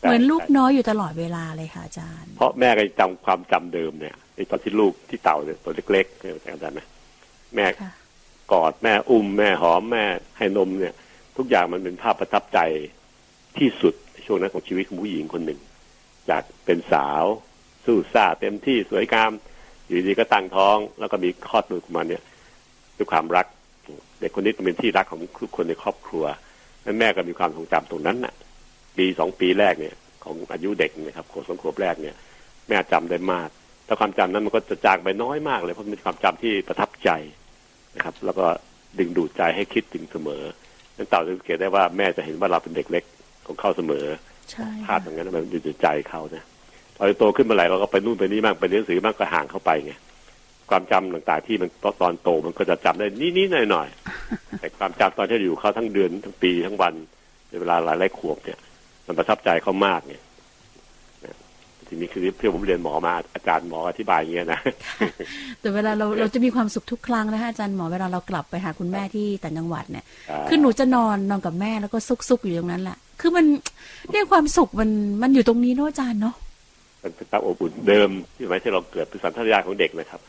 [0.00, 6.80] เหมือนลูกน้อยอยู่ตลอดเวลาเลยค่ะอาจารย์ เพราะแม่ก็จำความจำเดิมเนี่ยไอ้ตอนที่ลูกที่เต่าเนี่ยตัวเล็กๆเนี่ยจำได้ไหม
[7.56, 7.90] แม่ค่ะ
[8.52, 10.04] กอดแม่อุ้มแม่หอมแม่
[10.38, 10.94] ให้นมเนี่ย
[11.36, 12.58] ทุกอย่างมันเป็นภาพประทับใจ
[13.58, 15.60] ที่สุดในช่วงนั้นของชีวิตของผู้หญิงคนหนึ่ง
[16.30, 17.24] จากเป็นสาว
[17.84, 19.30] สู้ซ่าเต็มที่สวยงาม
[19.86, 22.22] อยู่ดีก็ตั้งท้อง แล้วก็มีคลอดลูกออกมาเนี่ย
[22.96, 23.46] ด้วยความรัก
[24.20, 26.24] เด็กคนนี้เป็นที่รักของทุกคนในครอบครัว
[26.84, 28.34] นั้นแม่ก็มีความทรงจำตรงนั้นน่ะ
[28.96, 32.14] ปีสองปีแรกเนี่ย ของอายุเด็กนะครับขวบสองขวบแรกเนี่ย
[32.68, 33.48] แม่จำได้มาก
[33.86, 37.10] แต่ความจำนั้นมันก็จะจางไปน้อยมากเลยเพราะมันเป็นความจำที่ประทับใจ
[37.96, 38.46] นะครับ แล้วก็
[38.98, 40.42] ดึงดูดใจให้คิดถึงเสมอ
[40.96, 43.04] นั้นเต่าจะสังเกตได้ว่าแม่จะเห็นว่าเราเป็นเด็กเล็ก
[43.46, 44.04] ของเขาเสมอ
[44.50, 46.44] ใช่ภาพอย่างนั้นมันอยู่ในใจเขานะ
[46.96, 49.92] พอโตขึ้นมาไหร่เราก็ไปนู่นไปนี่บ้างไปเรียนหนังสือบ้างก็ห่างเข้าไปไง
[50.70, 51.70] ความจำต่างๆที่มัน
[52.02, 56.94] ตอนโตมันก็จะจำได้นิดๆหน่อยๆแต่ความจำตอนที่อยู่เขาทั้งเดือนทั้งปีทั้งวัน
[57.48, 58.58] ในเวลาหลายหลายๆขวบเนี่ย
[59.10, 60.22] มันประทับใจเขามากเนี่ย
[61.24, 61.36] นะ
[61.88, 64.60] ทีนี้คือที่ผมเรียนหมอมาอาจารย์หมออธิบายอย่างเงี้ยนะ
[65.60, 70.04] แต่เวลาเราเราจะมีความสุขทุกครั้งนะคะอาจารย์หมอเวลาเรากลับไปหาคุณแม่ที่ต่างจังหวัดเนี่ย
[70.48, 73.44] คือหนูจะนอนนอนกับแม่แล้วก็ซุกซุกๆอยู่ตรงนั้นแหละคือมัน
[74.12, 74.90] เรียกความสุขมัน
[75.22, 76.34] มันอยู่ตรงนี้เนอะอาจารย์เนาะ
[77.02, 80.20] มันเป็นความอบอุ่นเดิมที่หมายที่เราเกิดเป็นสัญชาตญาณของเด็กนะครับ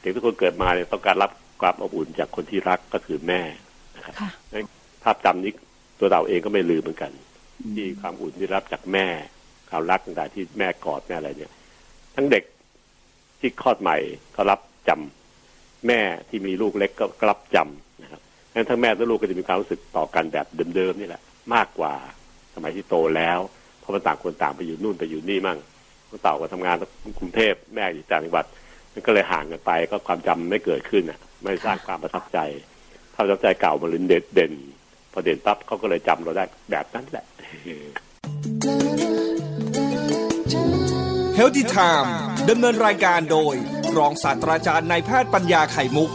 [0.00, 1.30] เด็กทุกคนเกิดมาเนี่ยต้องการรับ
[1.60, 3.40] ความอบอุ่นจากคนที่รักก็คือแม่
[3.96, 4.30] นะครับค่ะ
[5.02, 5.52] ภาพจำนี้
[6.00, 7.10] ตัวเราเองก็ไม่ลืมเหมือนกัน
[7.76, 9.06] ที่ความอุ่นที่รับจากแม่
[9.70, 11.52] ความรักต่างๆที่แม่กอดแม่อะไรเนี่ย
[12.14, 12.44] ทั้งเด็ก
[13.40, 13.96] ที่คลอดใหม่
[14.36, 18.20] ก็รับจำแม่ที่มีลูกเล็กก็รับจำนะครับ
[18.54, 20.46] งั้นทั้งแม่และลูกก็จะมีความรู้สึกต่อกันแบบ
[20.76, 21.22] เดิมๆนี่แหละ
[21.54, 21.94] มากกว่า
[22.54, 23.38] สมัยที่โตแล้ว
[23.80, 25.58] เพราะมันต่างคนต่างไปอยู่นู่นไปอยู่นี่มั่ง
[26.08, 26.76] คนเต่าก็ทำงาน
[27.18, 28.46] กรุงเทพแม่อยู่ต่างจังหวัด
[28.92, 32.38] มันก็เลยห่างกันไปก็ความจำไม่เกิดขึ้นอะ ไม่สร้างความประทับใจ
[33.14, 34.52] ความประทับใจเก่ามันเลยเด่นเด่น
[35.12, 37.24] พอเด่นปั๊บเขาก็เลยจำเราได้แบบนั้นแหละ
[41.36, 42.14] เฮลติไทม์
[42.48, 43.54] ดำเนินรายการโดย
[43.96, 46.10] รองศาสตราจารย์นายแพทย์ปัญญาไข่มุก